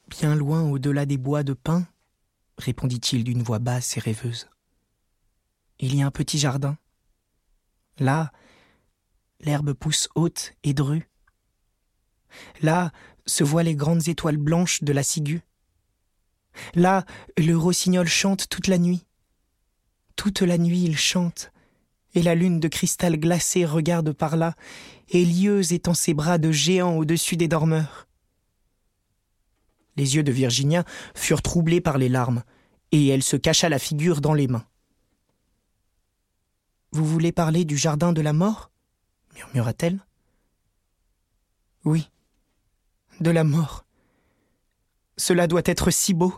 Bien 0.07 0.37
loin 0.37 0.63
au-delà 0.63 1.05
des 1.05 1.17
bois 1.17 1.43
de 1.43 1.53
pin, 1.53 1.89
répondit-il 2.59 3.25
d'une 3.25 3.43
voix 3.43 3.59
basse 3.59 3.97
et 3.97 4.01
rêveuse. 4.01 4.49
Il 5.81 5.97
y 5.97 6.03
a 6.03 6.07
un 6.07 6.13
petit 6.13 6.39
jardin. 6.39 6.79
Là, 7.99 8.31
l'herbe 9.41 9.73
pousse 9.73 10.09
haute 10.15 10.53
et 10.63 10.73
drue. 10.73 11.11
Là 12.63 12.93
se 13.27 13.43
voient 13.43 13.65
les 13.65 13.75
grandes 13.75 14.07
étoiles 14.07 14.37
blanches 14.37 14.85
de 14.85 14.93
la 14.93 15.03
ciguë. 15.03 15.43
Là, 16.75 17.05
le 17.37 17.55
rossignol 17.55 18.07
chante 18.07 18.49
toute 18.49 18.69
la 18.69 18.79
nuit. 18.79 19.05
Toute 20.15 20.43
la 20.43 20.57
nuit 20.57 20.85
il 20.85 20.97
chante, 20.97 21.51
et 22.15 22.23
la 22.23 22.35
lune 22.35 22.61
de 22.61 22.69
cristal 22.69 23.19
glacé 23.19 23.65
regarde 23.65 24.13
par 24.13 24.37
là, 24.37 24.55
et 25.09 25.25
lieuse 25.25 25.73
étend 25.73 25.95
ses 25.95 26.15
bras 26.15 26.39
de 26.39 26.53
géant 26.53 26.97
au-dessus 26.97 27.37
des 27.37 27.49
dormeurs. 27.49 28.07
Les 29.97 30.17
yeux 30.17 30.23
de 30.23 30.33
Virginia 30.33 30.85
furent 31.15 31.43
troublés 31.43 31.81
par 31.81 31.99
les 31.99 32.09
larmes, 32.09 32.43
et 32.93 33.09
elle 33.09 33.23
se 33.23 33.37
cacha 33.37 33.69
la 33.69 33.79
figure 33.79 34.21
dans 34.21 34.35
les 34.35 34.49
mains. 34.49 34.67
Vous 36.93 37.05
voulez 37.05 37.33
parler 37.33 37.65
du 37.65 37.77
jardin 37.77 38.13
de 38.13 38.21
la 38.21 38.33
mort? 38.33 38.71
murmura-t-elle. 39.35 40.01
Oui, 41.85 42.11
de 43.21 43.31
la 43.31 43.45
mort. 43.45 43.85
Cela 45.17 45.47
doit 45.47 45.63
être 45.65 45.91
si 45.91 46.15
beau. 46.15 46.35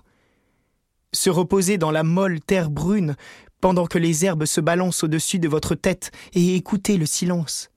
Se 1.12 1.30
reposer 1.30 1.78
dans 1.78 1.90
la 1.90 2.02
molle 2.02 2.40
terre 2.40 2.70
brune 2.70 3.16
pendant 3.62 3.86
que 3.86 3.96
les 3.96 4.24
herbes 4.24 4.44
se 4.44 4.60
balancent 4.60 5.04
au-dessus 5.04 5.38
de 5.38 5.48
votre 5.48 5.76
tête 5.76 6.10
et 6.34 6.56
écouter 6.56 6.98
le 6.98 7.06
silence. 7.06 7.70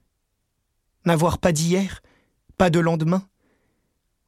N'avoir 1.06 1.38
pas 1.38 1.52
d'hier, 1.52 2.02
pas 2.58 2.70
de 2.70 2.80
lendemain. 2.80 3.26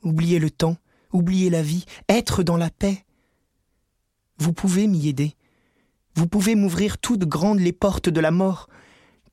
Oublier 0.03 0.39
le 0.39 0.51
temps, 0.51 0.77
oublier 1.13 1.51
la 1.51 1.63
vie, 1.63 1.85
être 2.09 2.45
dans 2.45 2.57
la 2.57 2.71
paix. 2.71 3.05
Vous 4.39 4.53
pouvez 4.53 4.87
m'y 4.87 5.09
aider. 5.09 5.35
Vous 6.15 6.29
pouvez 6.29 6.55
m'ouvrir 6.55 6.97
toutes 6.97 7.25
grandes 7.25 7.59
les 7.59 7.73
portes 7.73 8.09
de 8.09 8.21
la 8.21 8.31
mort, 8.31 8.69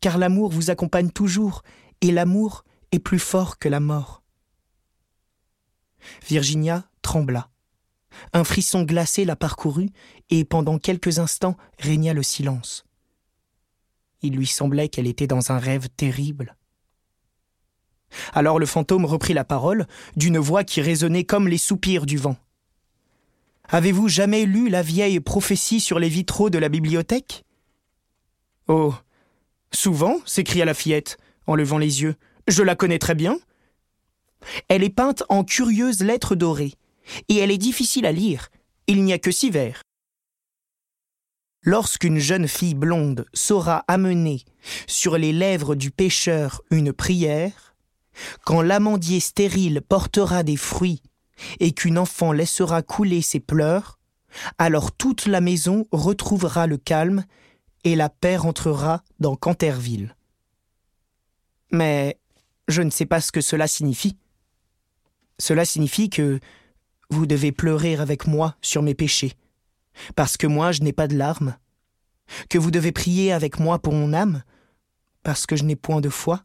car 0.02 0.18
l'amour 0.18 0.52
vous 0.52 0.72
accompagne 0.72 1.12
toujours, 1.12 1.62
et 2.02 2.12
l'amour 2.12 2.66
est 2.92 3.00
plus 3.00 3.20
fort 3.20 3.60
que 3.60 3.70
la 3.70 3.80
mort. 3.80 4.24
Virginia 6.28 6.90
trembla. 7.04 7.52
Un 8.34 8.44
frisson 8.44 8.84
glacé 8.84 9.26
la 9.26 9.36
parcourut, 9.36 9.90
et 10.30 10.46
pendant 10.46 10.78
quelques 10.78 11.20
instants 11.20 11.58
régna 11.80 12.14
le 12.14 12.24
silence. 12.24 12.86
Il 14.22 14.36
lui 14.36 14.48
semblait 14.48 14.90
qu'elle 14.90 15.08
était 15.08 15.28
dans 15.28 15.52
un 15.52 15.58
rêve 15.58 15.90
terrible. 15.90 16.56
Alors 18.34 18.60
le 18.60 18.66
fantôme 18.66 19.06
reprit 19.06 19.34
la 19.34 19.44
parole, 19.44 19.88
d'une 20.16 20.38
voix 20.38 20.64
qui 20.64 20.82
résonnait 20.82 21.26
comme 21.26 21.48
les 21.48 21.58
soupirs 21.58 22.06
du 22.06 22.18
vent. 22.18 22.38
Avez-vous 23.68 24.08
jamais 24.08 24.46
lu 24.46 24.70
la 24.70 24.82
vieille 24.82 25.20
prophétie 25.20 25.80
sur 25.80 26.00
les 26.00 26.10
vitraux 26.10 26.50
de 26.50 26.58
la 26.58 26.70
bibliothèque? 26.70 27.46
Oh. 28.68 28.94
Souvent, 29.72 30.18
s'écria 30.26 30.66
la 30.66 30.74
fillette, 30.74 31.18
en 31.48 31.56
levant 31.56 31.78
les 31.78 32.02
yeux. 32.02 32.16
Je 32.48 32.64
la 32.64 32.76
connais 32.76 33.00
très 33.00 33.16
bien. 33.16 33.38
Elle 34.68 34.84
est 34.84 34.90
peinte 34.90 35.24
en 35.30 35.44
curieuses 35.44 36.02
lettres 36.02 36.36
dorées, 36.36 36.76
et 37.30 37.38
elle 37.38 37.52
est 37.52 37.58
difficile 37.58 38.06
à 38.06 38.12
lire. 38.12 38.50
Il 38.88 39.04
n'y 39.04 39.14
a 39.14 39.20
que 39.20 39.32
six 39.32 39.50
vers. 39.50 39.82
Lorsqu'une 41.64 42.20
jeune 42.20 42.48
fille 42.48 42.76
blonde 42.76 43.26
saura 43.34 43.84
amener 43.88 44.44
sur 44.86 45.18
les 45.18 45.34
lèvres 45.34 45.74
du 45.74 45.90
pêcheur 45.90 46.62
une 46.70 46.94
prière, 46.94 47.76
quand 48.46 48.62
l'amandier 48.62 49.20
stérile 49.20 49.82
portera 49.82 50.44
des 50.44 50.58
fruits 50.58 51.02
et 51.60 51.74
qu'une 51.74 51.98
enfant 51.98 52.32
laissera 52.32 52.82
couler 52.84 53.22
ses 53.22 53.40
pleurs, 53.40 54.00
alors 54.58 54.92
toute 54.92 55.26
la 55.26 55.42
maison 55.42 55.86
retrouvera 55.92 56.68
le 56.68 56.78
calme 56.78 57.26
et 57.84 57.96
la 57.96 58.10
paix 58.10 58.38
rentrera 58.38 59.04
dans 59.20 59.36
Canterville. 59.36 60.16
Mais 61.72 62.20
je 62.68 62.82
ne 62.82 62.90
sais 62.90 63.06
pas 63.06 63.22
ce 63.22 63.32
que 63.32 63.42
cela 63.42 63.68
signifie. 63.68 64.18
Cela 65.40 65.66
signifie 65.66 66.10
que 66.10 66.40
vous 67.10 67.26
devez 67.26 67.52
pleurer 67.52 67.96
avec 67.96 68.28
moi 68.28 68.56
sur 68.62 68.82
mes 68.82 68.96
péchés, 68.96 69.34
parce 70.16 70.38
que 70.38 70.48
moi 70.48 70.72
je 70.72 70.82
n'ai 70.82 70.94
pas 70.94 71.08
de 71.08 71.16
larmes, 71.16 71.58
que 72.50 72.58
vous 72.58 72.72
devez 72.72 72.92
prier 72.92 73.32
avec 73.32 73.60
moi 73.60 73.80
pour 73.80 73.94
mon 73.94 74.14
âme, 74.14 74.44
parce 75.24 75.46
que 75.46 75.56
je 75.56 75.64
n'ai 75.64 75.76
point 75.76 76.02
de 76.02 76.10
foi. 76.10 76.44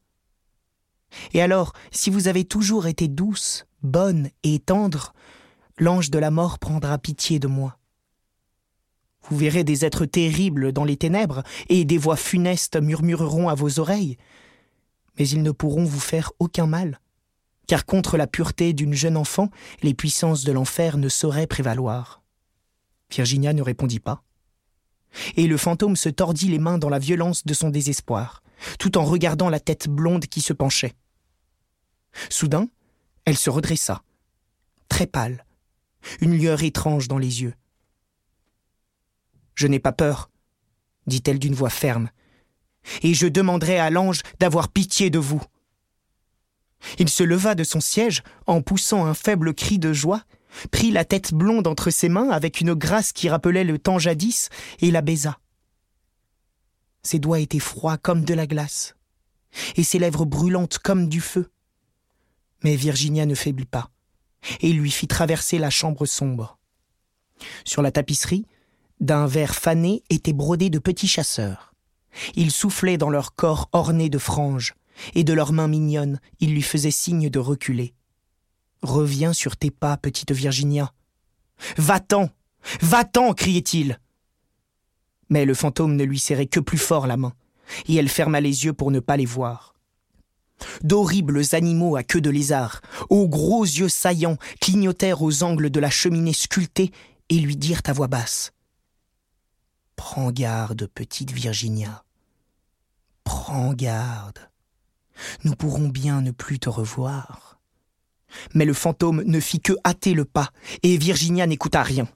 Et 1.33 1.42
alors, 1.42 1.73
si 1.90 2.11
vous 2.11 2.29
avez 2.29 2.44
toujours 2.44 2.87
été 2.87 3.09
douce, 3.09 3.66
bonne 3.83 4.31
et 4.42 4.59
tendre, 4.59 5.12
l'ange 5.79 6.11
de 6.11 6.18
la 6.18 6.31
mort 6.31 6.59
prendra 6.59 6.99
pitié 6.99 7.38
de 7.38 7.49
moi. 7.49 7.79
Vous 9.29 9.37
verrez 9.37 9.64
des 9.64 9.85
êtres 9.85 10.07
terribles 10.07 10.73
dans 10.73 10.85
les 10.85 10.96
ténèbres, 10.96 11.42
et 11.68 11.85
des 11.85 11.99
voix 11.99 12.16
funestes 12.16 12.81
murmureront 12.81 13.49
à 13.49 13.55
vos 13.55 13.81
oreilles, 13.81 14.16
mais 15.18 15.29
ils 15.29 15.42
ne 15.42 15.51
pourront 15.51 15.85
vous 15.85 16.01
faire 16.01 16.33
aucun 16.38 16.66
mal, 16.66 17.01
car 17.70 17.87
contre 17.87 18.16
la 18.16 18.26
pureté 18.26 18.72
d'une 18.72 18.94
jeune 18.94 19.16
enfant, 19.16 19.48
les 19.85 19.94
puissances 19.94 20.42
de 20.42 20.50
l'enfer 20.50 20.98
ne 20.98 21.09
sauraient 21.09 21.46
prévaloir. 21.46 22.20
Virginia 23.12 23.52
ne 23.52 23.62
répondit 23.62 24.00
pas. 24.00 24.24
Et 25.37 25.46
le 25.46 25.56
fantôme 25.56 25.94
se 25.94 26.09
tordit 26.09 26.48
les 26.48 26.59
mains 26.59 26.78
dans 26.78 26.88
la 26.88 26.98
violence 26.98 27.46
de 27.46 27.54
son 27.54 27.70
désespoir, 27.70 28.42
tout 28.80 28.98
en 28.98 29.04
regardant 29.04 29.48
la 29.48 29.61
tête 29.61 29.88
blonde 29.88 30.26
qui 30.26 30.40
se 30.40 30.52
penchait. 30.52 30.96
Soudain, 32.28 32.68
elle 33.24 33.37
se 33.37 33.50
redressa, 33.50 34.02
très 34.88 35.06
pâle, 35.06 35.46
une 36.20 36.37
lueur 36.37 36.64
étrange 36.64 37.06
dans 37.06 37.18
les 37.18 37.42
yeux. 37.42 37.54
Je 39.54 39.68
n'ai 39.68 39.78
pas 39.78 39.92
peur, 39.92 40.28
dit-elle 41.06 41.38
d'une 41.38 41.54
voix 41.54 41.70
ferme, 41.70 42.11
et 43.02 43.14
je 43.14 43.28
demanderai 43.28 43.78
à 43.78 43.90
l'ange 43.90 44.22
d'avoir 44.40 44.70
pitié 44.70 45.09
de 45.09 45.20
vous. 45.20 45.44
Il 46.99 47.09
se 47.09 47.23
leva 47.23 47.55
de 47.55 47.64
son 47.64 47.81
siège 47.81 48.23
en 48.47 48.62
poussant 48.62 49.07
un 49.07 49.14
faible 49.14 49.55
cri 49.55 49.79
de 49.79 49.93
joie, 49.93 50.25
prit 50.71 50.90
la 50.90 51.05
tête 51.05 51.33
blonde 51.33 51.66
entre 51.66 51.90
ses 51.90 52.09
mains 52.09 52.31
avec 52.31 52.61
une 52.61 52.75
grâce 52.75 53.12
qui 53.12 53.29
rappelait 53.29 53.64
le 53.64 53.79
temps 53.79 53.99
jadis 53.99 54.49
et 54.81 54.90
la 54.90 55.03
baisa. 55.03 55.38
Ses 57.03 57.19
doigts 57.19 57.40
étaient 57.40 57.59
froids 57.59 57.99
comme 57.99 58.25
de 58.25 58.35
la 58.35 58.47
glace, 58.47 58.95
et 59.77 59.85
ses 59.85 59.99
lèvres 59.99 60.25
brûlantes 60.25 60.79
comme 60.79 61.09
du 61.09 61.21
feu. 61.21 61.51
Mais 62.62 62.77
Virginia 62.77 63.25
ne 63.27 63.35
faiblit 63.35 63.64
pas, 63.64 63.90
et 64.61 64.73
lui 64.73 64.90
fit 64.90 65.09
traverser 65.09 65.59
la 65.59 65.71
chambre 65.71 66.05
sombre. 66.07 66.59
Sur 67.64 67.81
la 67.81 67.90
tapisserie, 67.90 68.47
d'un 69.01 69.27
verre 69.27 69.55
fané 69.55 70.03
étaient 70.11 70.35
brodés 70.35 70.69
de 70.69 70.79
petits 70.79 71.09
chasseurs. 71.09 71.75
Ils 72.35 72.51
soufflaient 72.51 72.99
dans 72.99 73.09
leur 73.09 73.35
corps 73.35 73.69
orné 73.73 74.11
de 74.11 74.19
franges, 74.19 74.75
et 75.14 75.24
de 75.24 75.33
leurs 75.33 75.53
mains 75.53 75.68
mignonnes, 75.68 76.20
ils 76.40 76.53
lui 76.53 76.62
faisaient 76.62 76.90
signe 76.90 77.31
de 77.31 77.38
reculer. 77.38 77.94
Reviens 78.83 79.33
sur 79.33 79.57
tes 79.57 79.70
pas, 79.70 79.96
petite 79.96 80.33
Virginia. 80.33 80.92
Va-t'en. 81.76 82.31
Va-t'en. 82.81 83.35
criait-il. 83.35 84.00
Mais 85.29 85.44
le 85.44 85.55
fantôme 85.55 85.96
ne 85.96 86.05
lui 86.05 86.18
serrait 86.18 86.46
que 86.46 86.61
plus 86.61 86.79
fort 86.79 87.07
la 87.07 87.16
main, 87.16 87.35
et 87.87 87.94
elle 87.94 88.09
ferma 88.09 88.40
les 88.40 88.64
yeux 88.64 88.72
pour 88.72 88.90
ne 88.90 89.00
pas 89.00 89.16
les 89.16 89.26
voir. 89.26 89.74
D'horribles 90.83 91.42
animaux 91.53 91.96
à 91.96 92.03
queue 92.03 92.20
de 92.20 92.31
lézard, 92.31 92.81
aux 93.09 93.29
gros 93.29 93.64
yeux 93.64 93.88
saillants, 93.88 94.37
clignotèrent 94.61 95.22
aux 95.22 95.42
angles 95.42 95.70
de 95.70 95.81
la 95.81 95.90
cheminée 95.90 96.33
sculptée 96.33 96.90
et 97.29 97.38
lui 97.38 97.57
dirent 97.57 97.83
à 97.87 97.92
voix 97.92 98.09
basse 98.09 98.53
Prends 99.96 100.33
garde, 100.33 100.87
petite 100.87 101.31
Virginia. 101.31 102.05
Prends 103.24 103.72
garde. 103.72 104.49
Nous 105.44 105.54
pourrons 105.54 105.88
bien 105.88 106.20
ne 106.22 106.30
plus 106.30 106.59
te 106.59 106.68
revoir. 106.68 107.59
Mais 108.54 108.64
le 108.64 108.74
fantôme 108.74 109.22
ne 109.22 109.40
fit 109.40 109.61
que 109.61 109.72
hâter 109.85 110.14
le 110.14 110.24
pas, 110.24 110.50
et 110.83 110.96
Virginia 110.96 111.46
n'écouta 111.46 111.83
rien. 111.83 112.09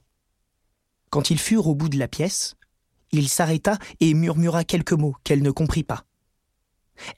Quand 1.09 1.29
ils 1.29 1.39
furent 1.39 1.67
au 1.67 1.75
bout 1.75 1.89
de 1.89 1.99
la 1.99 2.07
pièce, 2.07 2.55
il 3.11 3.29
s'arrêta 3.29 3.77
et 3.99 4.13
murmura 4.13 4.63
quelques 4.63 4.93
mots 4.93 5.15
qu'elle 5.23 5.41
ne 5.41 5.51
comprit 5.51 5.83
pas. 5.83 6.05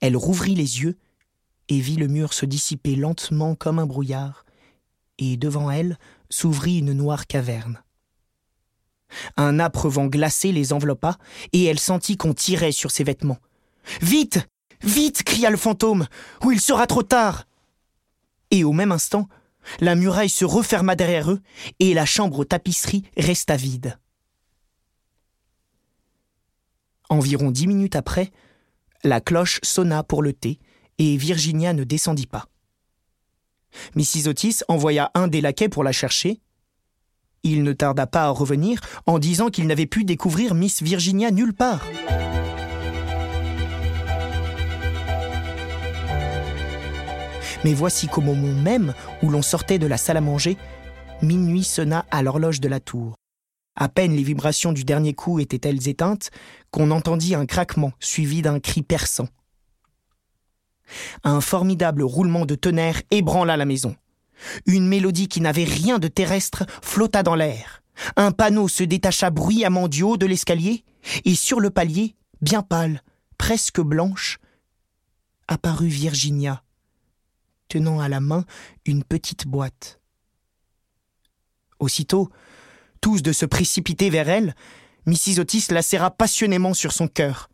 Elle 0.02 0.17
rouvrit 0.17 0.56
les 0.56 0.82
yeux 0.82 0.97
et 1.69 1.80
vit 1.80 1.95
le 1.95 2.08
mur 2.08 2.34
se 2.34 2.45
dissiper 2.45 2.95
lentement 2.95 3.56
comme 3.56 3.80
un 3.80 3.86
brouillard, 3.86 4.45
et 5.17 5.38
devant 5.38 5.69
elle 5.69 5.97
s'ouvrit 6.30 6.80
une 6.80 6.93
noire 6.93 7.28
caverne. 7.28 7.82
Un 9.36 9.60
âpre 9.60 9.89
vent 9.89 10.08
glacé 10.08 10.52
les 10.52 10.73
enveloppa, 10.73 11.17
et 11.54 11.65
elle 11.65 11.80
sentit 11.80 12.17
qu'on 12.17 12.34
tirait 12.34 12.71
sur 12.71 12.91
ses 12.91 13.04
vêtements. 13.04 13.39
Vite 14.02 14.47
Vite 14.82 15.24
cria 15.24 15.50
le 15.50 15.58
fantôme, 15.58 16.08
ou 16.44 16.52
il 16.52 16.62
sera 16.62 16.88
trop 16.88 17.04
tard 17.04 17.48
Et 18.52 18.63
au 18.63 18.74
même 18.74 18.92
instant, 18.92 19.28
la 19.80 19.96
muraille 19.96 20.30
se 20.30 20.46
referma 20.46 20.96
derrière 20.96 21.32
eux, 21.32 21.42
et 21.80 21.94
la 21.94 22.06
chambre 22.06 22.40
aux 22.40 22.46
tapisseries 22.46 23.04
resta 23.18 23.56
vide. 23.56 23.98
Environ 27.10 27.52
dix 27.52 27.68
minutes 27.68 27.96
après, 27.96 28.32
la 29.04 29.22
cloche 29.22 29.60
sonna 29.63 30.04
pour 30.04 30.22
le 30.22 30.34
thé, 30.34 30.60
et 30.98 31.18
Virginia 31.18 31.74
ne 31.74 31.84
descendit 31.84 32.28
pas. 32.28 32.48
Mrs. 33.96 34.28
Otis 34.28 34.60
envoya 34.68 35.12
un 35.13 35.28
des 35.28 35.42
laquais 35.42 35.70
pour 35.70 35.84
la 35.84 35.92
chercher, 35.92 36.42
il 37.44 37.63
ne 37.63 37.74
tarda 37.74 38.08
pas 38.08 38.24
à 38.24 38.30
revenir 38.30 38.82
en 39.06 39.20
disant 39.20 39.50
qu'il 39.50 39.68
n'avait 39.68 39.86
pu 39.86 40.04
découvrir 40.04 40.54
Miss 40.54 40.82
Virginia 40.82 41.32
nulle 41.32 41.54
part. 41.54 41.86
Mais 47.63 47.74
voici 47.74 48.08
qu'au 48.08 48.22
moment 48.22 48.54
même 48.54 48.93
où 49.24 49.30
l'on 49.30 49.41
sortait 49.41 49.80
de 49.80 49.88
la 49.88 49.98
salle 49.98 50.17
à 50.17 50.22
manger, 50.22 50.58
minuit 51.22 51.63
sonna 51.63 52.06
à 52.12 52.22
l'horloge 52.22 52.62
de 52.62 52.67
la 52.67 52.80
tour. 52.80 53.15
À 53.76 53.89
peine 53.89 54.15
les 54.15 54.24
vibrations 54.24 54.74
du 54.74 54.84
dernier 54.84 55.13
coup 55.13 55.39
étaient-elles 55.39 55.88
éteintes 55.88 56.32
qu'on 56.72 56.91
entendit 56.91 57.36
un 57.36 57.46
craquement 57.46 57.91
suivi 58.00 58.41
d'un 58.41 58.60
cri 58.60 58.82
perçant. 58.82 59.28
Un 61.24 61.41
formidable 61.41 62.04
roulement 62.04 62.46
de 62.46 62.56
tonnerre 62.56 63.02
ébranla 63.12 63.58
la 63.58 63.65
maison. 63.65 63.96
Une 64.65 64.88
mélodie 64.88 65.28
qui 65.28 65.41
n'avait 65.41 65.63
rien 65.63 66.00
de 66.00 66.08
terrestre 66.08 66.65
flotta 66.82 67.24
dans 67.24 67.36
l'air. 67.36 67.84
Un 68.15 68.32
panneau 68.32 68.67
se 68.67 68.84
détacha 68.84 69.30
bruyamment 69.30 69.88
du 69.88 70.04
haut 70.04 70.17
de 70.17 70.26
l'escalier, 70.26 70.84
et 71.26 71.36
sur 71.36 71.60
le 71.60 71.70
palier, 71.70 72.15
bien 72.41 72.62
pâle, 72.62 73.02
presque 73.38 73.82
blanche, 73.82 74.39
apparut 75.48 75.88
Virginia, 75.88 76.63
tenant 77.67 77.99
à 77.99 78.10
la 78.10 78.19
main 78.19 78.45
une 78.86 79.03
petite 79.03 79.47
boîte. 79.47 79.99
Aussitôt, 81.80 82.30
tous 83.01 83.21
de 83.21 83.32
se 83.32 83.45
précipiter 83.45 84.10
vers 84.10 84.30
elle, 84.30 84.56
Mrs. 85.06 85.39
Otis 85.39 85.67
la 85.69 85.82
serra 85.82 86.12
passionnément 86.12 86.73
sur 86.73 86.91
son 86.91 87.08
cœur. 87.08 87.49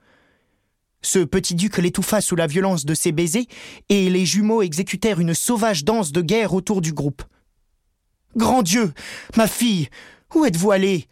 Ce 1.02 1.20
petit 1.20 1.54
duc 1.54 1.78
l'étouffa 1.78 2.22
sous 2.22 2.36
la 2.36 2.48
violence 2.48 2.86
de 2.86 2.94
ses 2.94 3.12
baisers, 3.12 3.48
et 3.90 4.10
les 4.10 4.26
jumeaux 4.26 4.62
exécutèrent 4.62 5.20
une 5.20 5.34
sauvage 5.34 5.84
danse 5.84 6.12
de 6.12 6.22
guerre 6.22 6.54
autour 6.54 6.82
du 6.82 6.94
groupe. 6.94 7.24
Grand 8.36 8.64
Dieu. 8.64 8.94
Ma 9.36 9.48
fille. 9.48 9.90
Où 10.34 10.46
êtes 10.46 10.58
vous 10.58 10.72
allée? 10.72 11.08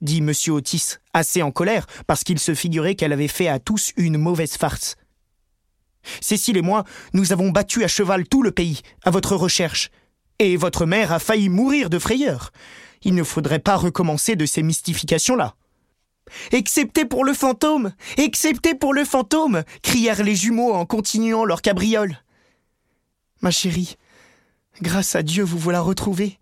dit 0.00 0.18
M. 0.18 0.32
Otis, 0.48 0.96
assez 1.12 1.42
en 1.42 1.50
colère, 1.50 1.86
parce 2.06 2.24
qu'il 2.24 2.38
se 2.38 2.54
figurait 2.54 2.94
qu'elle 2.94 3.12
avait 3.12 3.28
fait 3.28 3.48
à 3.48 3.58
tous 3.58 3.92
une 3.96 4.18
mauvaise 4.18 4.56
farce. 4.56 4.96
Cécile 6.20 6.56
et 6.56 6.62
moi, 6.62 6.84
nous 7.12 7.32
avons 7.32 7.50
battu 7.50 7.84
à 7.84 7.88
cheval 7.88 8.26
tout 8.26 8.42
le 8.42 8.50
pays, 8.50 8.80
à 9.04 9.10
votre 9.10 9.36
recherche, 9.36 9.90
et 10.38 10.56
votre 10.56 10.86
mère 10.86 11.12
a 11.12 11.18
failli 11.18 11.48
mourir 11.48 11.90
de 11.90 11.98
frayeur. 11.98 12.50
Il 13.02 13.14
ne 13.14 13.22
faudrait 13.22 13.58
pas 13.58 13.76
recommencer 13.76 14.36
de 14.36 14.46
ces 14.46 14.62
mystifications-là. 14.62 15.54
Excepté 16.52 17.04
pour 17.04 17.24
le 17.24 17.34
fantôme 17.34 17.92
Excepté 18.16 18.74
pour 18.74 18.94
le 18.94 19.04
fantôme 19.04 19.64
crièrent 19.82 20.22
les 20.22 20.36
jumeaux 20.36 20.72
en 20.72 20.86
continuant 20.86 21.44
leur 21.44 21.62
cabriole. 21.62 22.18
Ma 23.40 23.50
chérie, 23.50 23.96
grâce 24.80 25.16
à 25.16 25.22
Dieu 25.22 25.42
vous 25.42 25.58
voilà 25.58 25.80
retrouvée. 25.80 26.38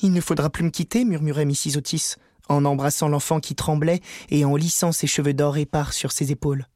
Il 0.00 0.12
ne 0.12 0.20
faudra 0.20 0.50
plus 0.50 0.64
me 0.64 0.70
quitter, 0.70 1.04
murmurait 1.04 1.46
Mrs. 1.46 1.76
Otis, 1.76 2.16
en 2.48 2.64
embrassant 2.64 3.08
l'enfant 3.08 3.40
qui 3.40 3.54
tremblait 3.54 4.00
et 4.30 4.44
en 4.44 4.56
lissant 4.56 4.92
ses 4.92 5.06
cheveux 5.06 5.34
d'or 5.34 5.56
épars 5.56 5.92
sur 5.92 6.12
ses 6.12 6.32
épaules. 6.32 6.66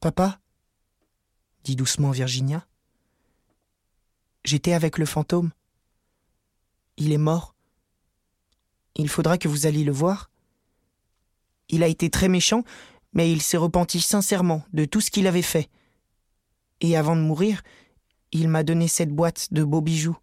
Papa 0.00 0.38
dit 1.64 1.76
doucement 1.76 2.10
Virginia. 2.10 2.66
J'étais 4.44 4.74
avec 4.74 4.98
le 4.98 5.06
fantôme. 5.06 5.50
Il 6.96 7.12
est 7.12 7.18
mort. 7.18 7.54
Il 8.94 9.08
faudra 9.08 9.38
que 9.38 9.48
vous 9.48 9.66
alliez 9.66 9.82
le 9.82 9.92
voir. 9.92 10.30
Il 11.68 11.82
a 11.82 11.88
été 11.88 12.10
très 12.10 12.28
méchant, 12.28 12.62
mais 13.14 13.32
il 13.32 13.42
s'est 13.42 13.56
repenti 13.56 14.00
sincèrement 14.00 14.64
de 14.72 14.84
tout 14.84 15.00
ce 15.00 15.10
qu'il 15.10 15.26
avait 15.26 15.42
fait. 15.42 15.70
Et 16.80 16.96
avant 16.96 17.16
de 17.16 17.22
mourir, 17.22 17.62
il 18.30 18.48
m'a 18.48 18.62
donné 18.62 18.86
cette 18.86 19.10
boîte 19.10 19.52
de 19.52 19.64
beaux 19.64 19.80
bijoux. 19.80 20.18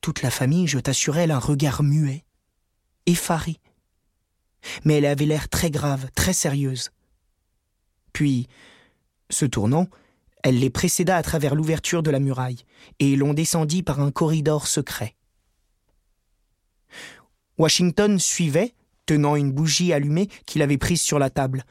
Toute 0.00 0.22
la 0.22 0.30
famille 0.30 0.66
jeta 0.66 0.92
sur 0.92 1.16
elle 1.16 1.30
un 1.30 1.38
regard 1.38 1.82
muet, 1.82 2.24
effaré. 3.06 3.60
Mais 4.84 4.94
elle 4.94 5.06
avait 5.06 5.26
l'air 5.26 5.48
très 5.48 5.70
grave, 5.70 6.10
très 6.14 6.32
sérieuse. 6.32 6.90
Puis, 8.12 8.48
se 9.30 9.44
tournant, 9.44 9.88
elle 10.42 10.58
les 10.58 10.70
précéda 10.70 11.16
à 11.16 11.22
travers 11.22 11.54
l'ouverture 11.54 12.02
de 12.02 12.10
la 12.10 12.20
muraille, 12.20 12.64
et 12.98 13.16
l'on 13.16 13.34
descendit 13.34 13.82
par 13.82 14.00
un 14.00 14.10
corridor 14.10 14.66
secret. 14.66 15.16
Washington 17.58 18.18
suivait, 18.18 18.74
tenant 19.06 19.36
une 19.36 19.52
bougie 19.52 19.92
allumée 19.92 20.28
qu'il 20.46 20.62
avait 20.62 20.78
prise 20.78 21.00
sur 21.00 21.18
la 21.18 21.30
table. 21.30 21.64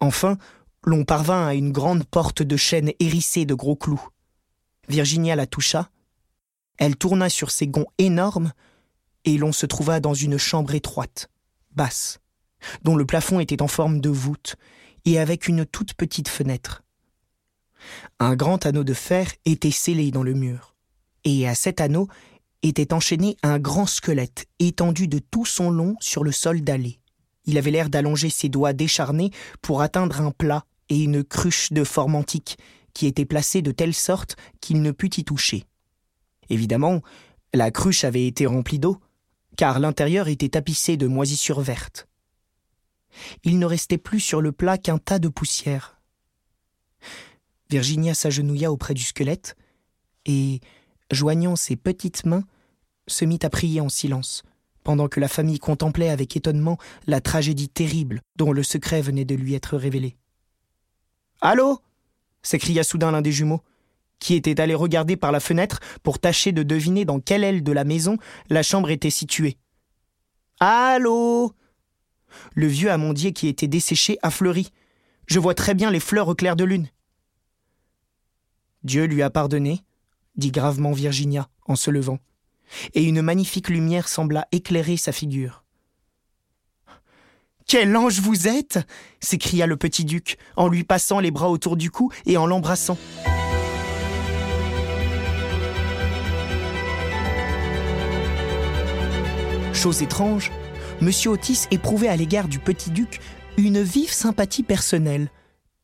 Enfin, 0.00 0.38
l'on 0.84 1.04
parvint 1.04 1.46
à 1.46 1.54
une 1.54 1.72
grande 1.72 2.04
porte 2.04 2.42
de 2.42 2.56
chêne 2.56 2.92
hérissée 2.98 3.44
de 3.44 3.54
gros 3.54 3.76
clous. 3.76 4.08
Virginia 4.88 5.36
la 5.36 5.46
toucha. 5.46 5.90
Elle 6.78 6.96
tourna 6.96 7.28
sur 7.28 7.50
ses 7.50 7.66
gonds 7.66 7.86
énormes 7.98 8.52
et 9.24 9.38
l'on 9.38 9.52
se 9.52 9.66
trouva 9.66 10.00
dans 10.00 10.14
une 10.14 10.38
chambre 10.38 10.74
étroite, 10.74 11.28
basse, 11.74 12.20
dont 12.82 12.96
le 12.96 13.06
plafond 13.06 13.40
était 13.40 13.62
en 13.62 13.68
forme 13.68 14.00
de 14.00 14.08
voûte 14.08 14.56
et 15.06 15.18
avec 15.18 15.48
une 15.48 15.64
toute 15.64 15.94
petite 15.94 16.28
fenêtre. 16.28 16.82
Un 18.18 18.34
grand 18.34 18.66
anneau 18.66 18.84
de 18.84 18.92
fer 18.92 19.30
était 19.44 19.70
scellé 19.70 20.10
dans 20.10 20.22
le 20.22 20.34
mur, 20.34 20.74
et 21.24 21.48
à 21.48 21.54
cet 21.54 21.80
anneau 21.80 22.08
était 22.62 22.92
enchaîné 22.92 23.36
un 23.42 23.58
grand 23.58 23.86
squelette 23.86 24.46
étendu 24.58 25.08
de 25.08 25.18
tout 25.18 25.46
son 25.46 25.70
long 25.70 25.96
sur 26.00 26.24
le 26.24 26.32
sol 26.32 26.62
dallé. 26.62 26.98
Il 27.44 27.58
avait 27.58 27.70
l'air 27.70 27.88
d'allonger 27.88 28.28
ses 28.28 28.48
doigts 28.48 28.72
décharnés 28.72 29.30
pour 29.62 29.80
atteindre 29.80 30.20
un 30.20 30.32
plat 30.32 30.64
et 30.88 31.02
une 31.02 31.22
cruche 31.22 31.72
de 31.72 31.84
forme 31.84 32.16
antique 32.16 32.58
qui 32.92 33.06
était 33.06 33.24
placée 33.24 33.62
de 33.62 33.72
telle 33.72 33.94
sorte 33.94 34.36
qu'il 34.60 34.82
ne 34.82 34.90
put 34.90 35.20
y 35.20 35.24
toucher. 35.24 35.64
Évidemment, 36.48 37.02
la 37.54 37.70
cruche 37.70 38.04
avait 38.04 38.26
été 38.26 38.46
remplie 38.46 38.78
d'eau, 38.78 38.98
car 39.56 39.78
l'intérieur 39.78 40.28
était 40.28 40.48
tapissé 40.48 40.96
de 40.96 41.06
moisissures 41.06 41.60
vertes. 41.60 42.08
Il 43.44 43.58
ne 43.58 43.66
restait 43.66 43.98
plus 43.98 44.20
sur 44.20 44.40
le 44.40 44.52
plat 44.52 44.78
qu'un 44.78 44.98
tas 44.98 45.18
de 45.18 45.28
poussière. 45.28 46.00
Virginia 47.70 48.14
s'agenouilla 48.14 48.70
auprès 48.70 48.94
du 48.94 49.02
squelette 49.02 49.56
et, 50.24 50.60
joignant 51.10 51.56
ses 51.56 51.76
petites 51.76 52.24
mains, 52.24 52.44
se 53.08 53.24
mit 53.24 53.38
à 53.42 53.50
prier 53.50 53.80
en 53.80 53.88
silence, 53.88 54.42
pendant 54.84 55.08
que 55.08 55.20
la 55.20 55.28
famille 55.28 55.58
contemplait 55.58 56.10
avec 56.10 56.36
étonnement 56.36 56.78
la 57.06 57.20
tragédie 57.20 57.68
terrible 57.68 58.20
dont 58.36 58.52
le 58.52 58.62
secret 58.62 59.00
venait 59.00 59.24
de 59.24 59.34
lui 59.34 59.54
être 59.54 59.76
révélé. 59.76 60.16
Allô 61.40 61.80
s'écria 62.42 62.84
soudain 62.84 63.10
l'un 63.10 63.22
des 63.22 63.32
jumeaux, 63.32 63.62
qui 64.20 64.34
était 64.34 64.60
allé 64.60 64.74
regarder 64.74 65.16
par 65.16 65.32
la 65.32 65.40
fenêtre 65.40 65.80
pour 66.02 66.20
tâcher 66.20 66.52
de 66.52 66.62
deviner 66.62 67.04
dans 67.04 67.18
quelle 67.18 67.42
aile 67.42 67.64
de 67.64 67.72
la 67.72 67.84
maison 67.84 68.18
la 68.48 68.62
chambre 68.62 68.90
était 68.90 69.10
située. 69.10 69.58
Allô 70.60 71.52
Le 72.54 72.66
vieux 72.66 72.90
amandier 72.90 73.32
qui 73.32 73.48
était 73.48 73.68
desséché 73.68 74.18
a 74.22 74.30
fleuri. 74.30 74.70
Je 75.26 75.38
vois 75.38 75.54
très 75.54 75.74
bien 75.74 75.90
les 75.90 76.00
fleurs 76.00 76.28
au 76.28 76.34
clair 76.34 76.56
de 76.56 76.64
lune. 76.64 76.88
Dieu 78.82 79.04
lui 79.04 79.22
a 79.22 79.30
pardonné, 79.30 79.82
dit 80.36 80.52
gravement 80.52 80.92
Virginia 80.92 81.48
en 81.66 81.74
se 81.74 81.90
levant, 81.90 82.18
et 82.94 83.02
une 83.02 83.22
magnifique 83.22 83.68
lumière 83.68 84.08
sembla 84.08 84.46
éclairer 84.52 84.96
sa 84.96 85.12
figure. 85.12 85.64
Quel 87.66 87.96
ange 87.96 88.20
vous 88.20 88.46
êtes 88.46 88.78
s'écria 89.18 89.66
le 89.66 89.76
petit 89.76 90.04
duc, 90.04 90.38
en 90.54 90.68
lui 90.68 90.84
passant 90.84 91.18
les 91.18 91.32
bras 91.32 91.50
autour 91.50 91.76
du 91.76 91.90
cou 91.90 92.12
et 92.24 92.36
en 92.36 92.46
l'embrassant. 92.46 92.96
Chose 99.72 100.00
étrange, 100.00 100.52
M. 101.02 101.10
Otis 101.26 101.66
éprouvait 101.70 102.08
à 102.08 102.16
l'égard 102.16 102.48
du 102.48 102.58
petit 102.58 102.90
duc 102.90 103.20
une 103.58 103.82
vive 103.82 104.12
sympathie 104.12 104.62
personnelle. 104.62 105.30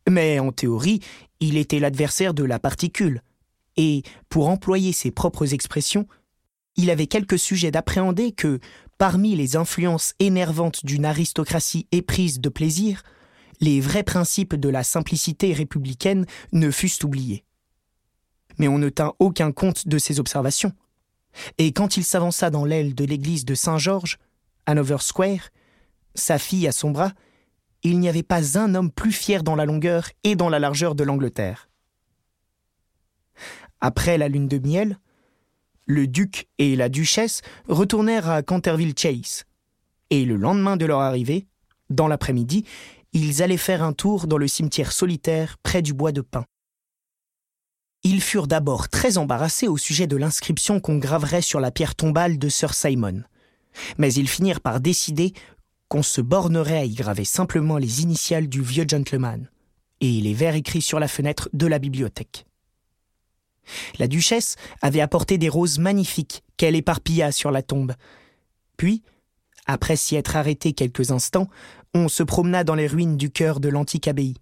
Mais 0.08 0.38
en 0.38 0.52
théorie, 0.52 1.00
il 1.40 1.56
était 1.56 1.78
l'adversaire 1.78 2.34
de 2.34 2.44
la 2.44 2.58
particule, 2.58 3.22
et, 3.76 4.02
pour 4.28 4.48
employer 4.48 4.92
ses 4.92 5.10
propres 5.10 5.54
expressions, 5.54 6.06
il 6.76 6.90
avait 6.90 7.06
quelques 7.06 7.38
sujets 7.38 7.70
d'appréhender 7.70 8.32
que, 8.32 8.60
parmi 8.98 9.36
les 9.36 9.56
influences 9.56 10.14
énervantes 10.18 10.84
d'une 10.84 11.04
aristocratie 11.04 11.86
éprise 11.92 12.40
de 12.40 12.48
plaisir, 12.48 13.02
les 13.60 13.80
vrais 13.80 14.02
principes 14.02 14.54
de 14.54 14.68
la 14.68 14.82
simplicité 14.82 15.52
républicaine 15.52 16.26
ne 16.52 16.70
fussent 16.70 17.02
oubliés. 17.04 17.44
Mais 18.58 18.68
on 18.68 18.78
ne 18.78 18.88
tint 18.88 19.14
aucun 19.18 19.52
compte 19.52 19.88
de 19.88 19.98
ces 19.98 20.20
observations. 20.20 20.72
Et 21.58 21.72
quand 21.72 21.96
il 21.96 22.04
s'avança 22.04 22.50
dans 22.50 22.64
l'aile 22.64 22.94
de 22.94 23.04
l'église 23.04 23.44
de 23.44 23.54
Saint-Georges, 23.54 24.18
Hanover 24.66 24.98
Square, 25.00 25.50
sa 26.14 26.38
fille 26.38 26.68
à 26.68 26.72
son 26.72 26.90
bras, 26.90 27.12
il 27.82 27.98
n'y 27.98 28.08
avait 28.08 28.22
pas 28.22 28.58
un 28.58 28.74
homme 28.74 28.90
plus 28.90 29.12
fier 29.12 29.42
dans 29.42 29.56
la 29.56 29.64
longueur 29.64 30.08
et 30.24 30.36
dans 30.36 30.48
la 30.48 30.58
largeur 30.58 30.94
de 30.94 31.04
l'Angleterre. 31.04 31.68
Après 33.80 34.18
la 34.18 34.28
lune 34.28 34.46
de 34.46 34.58
miel, 34.58 34.98
le 35.86 36.06
duc 36.06 36.48
et 36.58 36.76
la 36.76 36.88
duchesse 36.88 37.42
retournèrent 37.68 38.30
à 38.30 38.42
Canterville 38.42 38.94
Chase. 38.96 39.44
Et 40.10 40.24
le 40.24 40.36
lendemain 40.36 40.76
de 40.76 40.86
leur 40.86 41.00
arrivée, 41.00 41.46
dans 41.90 42.06
l'après-midi, 42.06 42.64
ils 43.12 43.42
allaient 43.42 43.56
faire 43.56 43.82
un 43.82 43.92
tour 43.92 44.26
dans 44.26 44.38
le 44.38 44.46
cimetière 44.46 44.92
solitaire 44.92 45.58
près 45.62 45.82
du 45.82 45.92
bois 45.92 46.12
de 46.12 46.20
pin. 46.20 46.44
Ils 48.04 48.20
furent 48.20 48.46
d'abord 48.46 48.88
très 48.88 49.18
embarrassés 49.18 49.68
au 49.68 49.76
sujet 49.76 50.06
de 50.06 50.16
l'inscription 50.16 50.80
qu'on 50.80 50.98
graverait 50.98 51.42
sur 51.42 51.60
la 51.60 51.70
pierre 51.70 51.94
tombale 51.94 52.38
de 52.38 52.48
Sir 52.48 52.74
Simon. 52.74 53.22
Mais 53.98 54.12
ils 54.14 54.28
finirent 54.28 54.60
par 54.60 54.80
décider 54.80 55.32
qu'on 55.88 56.02
se 56.02 56.20
bornerait 56.20 56.78
à 56.78 56.84
y 56.84 56.94
graver 56.94 57.24
simplement 57.24 57.78
les 57.78 58.02
initiales 58.02 58.48
du 58.48 58.62
vieux 58.62 58.86
gentleman 58.88 59.50
et 60.00 60.20
les 60.20 60.34
vers 60.34 60.54
écrits 60.54 60.82
sur 60.82 60.98
la 60.98 61.08
fenêtre 61.08 61.48
de 61.52 61.66
la 61.66 61.78
bibliothèque. 61.78 62.46
La 63.98 64.08
duchesse 64.08 64.56
avait 64.80 65.00
apporté 65.00 65.38
des 65.38 65.48
roses 65.48 65.78
magnifiques 65.78 66.42
qu'elle 66.56 66.76
éparpilla 66.76 67.30
sur 67.30 67.50
la 67.50 67.62
tombe. 67.62 67.92
Puis, 68.76 69.02
après 69.66 69.96
s'y 69.96 70.16
être 70.16 70.36
arrêté 70.36 70.72
quelques 70.72 71.10
instants, 71.10 71.48
on 71.94 72.08
se 72.08 72.22
promena 72.22 72.64
dans 72.64 72.74
les 72.74 72.86
ruines 72.86 73.16
du 73.16 73.30
cœur 73.30 73.60
de 73.60 73.68
l'antique 73.68 74.08
abbaye. 74.08 74.34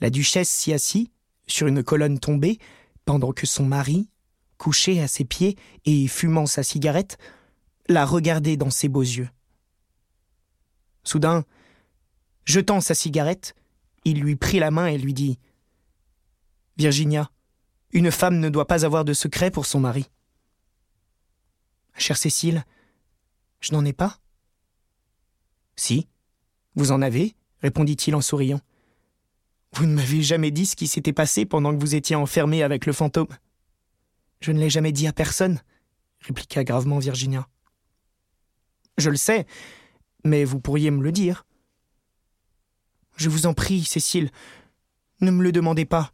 La 0.00 0.10
duchesse 0.10 0.50
s'y 0.50 0.72
assit, 0.72 1.10
sur 1.46 1.66
une 1.66 1.82
colonne 1.82 2.18
tombée, 2.18 2.58
pendant 3.04 3.32
que 3.32 3.46
son 3.46 3.64
mari, 3.64 4.08
couché 4.58 5.00
à 5.00 5.08
ses 5.08 5.24
pieds 5.24 5.56
et 5.84 6.06
fumant 6.06 6.46
sa 6.46 6.62
cigarette, 6.62 7.18
la 7.90 8.06
regardait 8.06 8.56
dans 8.56 8.70
ses 8.70 8.88
beaux 8.88 9.02
yeux. 9.02 9.28
Soudain, 11.02 11.44
jetant 12.44 12.80
sa 12.80 12.94
cigarette, 12.94 13.54
il 14.04 14.20
lui 14.20 14.36
prit 14.36 14.58
la 14.58 14.70
main 14.70 14.86
et 14.86 14.98
lui 14.98 15.14
dit 15.14 15.38
Virginia, 16.76 17.30
une 17.92 18.10
femme 18.10 18.38
ne 18.38 18.48
doit 18.48 18.66
pas 18.66 18.84
avoir 18.84 19.04
de 19.04 19.12
secret 19.12 19.50
pour 19.50 19.66
son 19.66 19.80
mari. 19.80 20.08
Chère 21.96 22.16
Cécile, 22.16 22.64
je 23.60 23.72
n'en 23.72 23.84
ai 23.84 23.92
pas 23.92 24.18
Si, 25.76 26.08
vous 26.76 26.92
en 26.92 27.02
avez, 27.02 27.34
répondit-il 27.60 28.14
en 28.14 28.20
souriant. 28.20 28.60
Vous 29.72 29.86
ne 29.86 29.94
m'avez 29.94 30.22
jamais 30.22 30.50
dit 30.50 30.66
ce 30.66 30.76
qui 30.76 30.86
s'était 30.86 31.12
passé 31.12 31.44
pendant 31.44 31.74
que 31.74 31.80
vous 31.80 31.94
étiez 31.94 32.16
enfermé 32.16 32.62
avec 32.62 32.86
le 32.86 32.92
fantôme. 32.92 33.28
Je 34.40 34.52
ne 34.52 34.58
l'ai 34.58 34.70
jamais 34.70 34.92
dit 34.92 35.06
à 35.06 35.12
personne, 35.12 35.60
répliqua 36.20 36.64
gravement 36.64 36.98
Virginia. 36.98 37.46
Je 39.00 39.10
le 39.10 39.16
sais, 39.16 39.46
mais 40.24 40.44
vous 40.44 40.60
pourriez 40.60 40.90
me 40.90 41.02
le 41.02 41.12
dire. 41.12 41.46
Je 43.16 43.28
vous 43.28 43.46
en 43.46 43.54
prie, 43.54 43.84
Cécile, 43.84 44.30
ne 45.20 45.30
me 45.30 45.42
le 45.42 45.52
demandez 45.52 45.84
pas. 45.84 46.12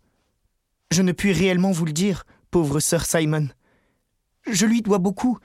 Je 0.91 1.03
ne 1.03 1.12
puis 1.12 1.32
réellement 1.32 1.72
vous 1.72 1.84
le 1.84 1.93
dire, 1.93 2.24
pauvre 2.51 2.80
sœur 2.80 3.05
Simon. 3.05 3.49
Je 4.51 4.66
lui 4.66 4.82
dois 4.82 4.99
beaucoup. 4.99 5.39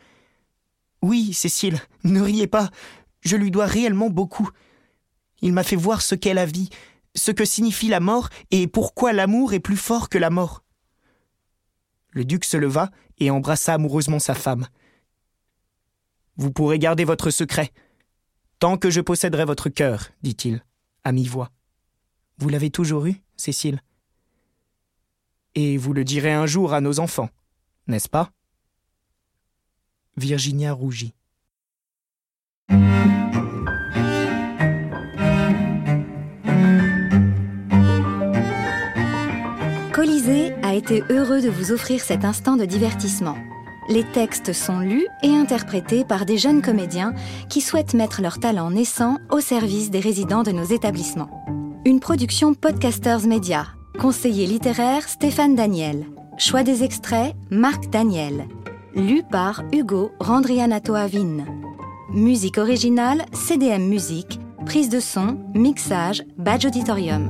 Oui, 1.01 1.33
Cécile, 1.33 1.79
ne 2.03 2.21
riez 2.21 2.47
pas. 2.47 2.69
Je 3.21 3.35
lui 3.35 3.51
dois 3.51 3.65
réellement 3.65 4.09
beaucoup. 4.09 4.49
Il 5.41 5.53
m'a 5.53 5.63
fait 5.63 5.75
voir 5.75 6.01
ce 6.01 6.13
qu'est 6.13 6.35
la 6.35 6.45
vie, 6.45 6.69
ce 7.15 7.31
que 7.31 7.45
signifie 7.45 7.87
la 7.87 7.99
mort 7.99 8.29
et 8.51 8.67
pourquoi 8.67 9.13
l'amour 9.13 9.53
est 9.53 9.59
plus 9.59 9.77
fort 9.77 10.09
que 10.09 10.19
la 10.19 10.29
mort. 10.29 10.63
Le 12.11 12.25
duc 12.25 12.45
se 12.45 12.57
leva 12.57 12.91
et 13.19 13.31
embrassa 13.31 13.73
amoureusement 13.73 14.19
sa 14.19 14.35
femme. 14.35 14.67
Vous 16.41 16.51
pourrez 16.51 16.79
garder 16.79 17.05
votre 17.05 17.29
secret. 17.29 17.69
Tant 18.57 18.75
que 18.75 18.89
je 18.89 18.99
posséderai 18.99 19.45
votre 19.45 19.69
cœur, 19.69 20.09
dit-il, 20.23 20.65
à 21.03 21.11
mi-voix. 21.11 21.51
Vous 22.39 22.49
l'avez 22.49 22.71
toujours 22.71 23.05
eu, 23.05 23.21
Cécile 23.37 23.79
Et 25.53 25.77
vous 25.77 25.93
le 25.93 26.03
direz 26.03 26.31
un 26.33 26.47
jour 26.47 26.73
à 26.73 26.81
nos 26.81 26.99
enfants, 26.99 27.29
n'est-ce 27.85 28.09
pas? 28.09 28.31
Virginia 30.17 30.73
rougit. 30.73 31.13
Colisée 39.93 40.55
a 40.63 40.73
été 40.73 41.03
heureux 41.11 41.41
de 41.41 41.49
vous 41.49 41.71
offrir 41.71 42.01
cet 42.01 42.25
instant 42.25 42.55
de 42.55 42.65
divertissement. 42.65 43.37
Les 43.89 44.03
textes 44.03 44.53
sont 44.53 44.79
lus 44.79 45.07
et 45.23 45.29
interprétés 45.29 46.05
par 46.05 46.25
des 46.25 46.37
jeunes 46.37 46.61
comédiens 46.61 47.13
qui 47.49 47.61
souhaitent 47.61 47.95
mettre 47.95 48.21
leur 48.21 48.39
talent 48.39 48.69
naissant 48.69 49.17
au 49.31 49.39
service 49.39 49.89
des 49.89 49.99
résidents 49.99 50.43
de 50.43 50.51
nos 50.51 50.63
établissements. 50.63 51.45
Une 51.83 51.99
production 51.99 52.53
Podcasters 52.53 53.27
Media. 53.27 53.65
Conseiller 53.99 54.45
littéraire 54.45 55.09
Stéphane 55.09 55.55
Daniel. 55.55 56.05
Choix 56.37 56.63
des 56.63 56.83
extraits 56.83 57.33
Marc 57.49 57.89
Daniel. 57.89 58.47
Lu 58.93 59.23
par 59.29 59.63
Hugo 59.73 60.11
Randrianato 60.19 60.93
Avin. 60.93 61.45
Musique 62.13 62.59
originale 62.59 63.25
CDM 63.33 63.87
Musique. 63.87 64.39
Prise 64.65 64.89
de 64.89 64.99
son, 64.99 65.39
mixage, 65.55 66.23
badge 66.37 66.65
auditorium. 66.65 67.29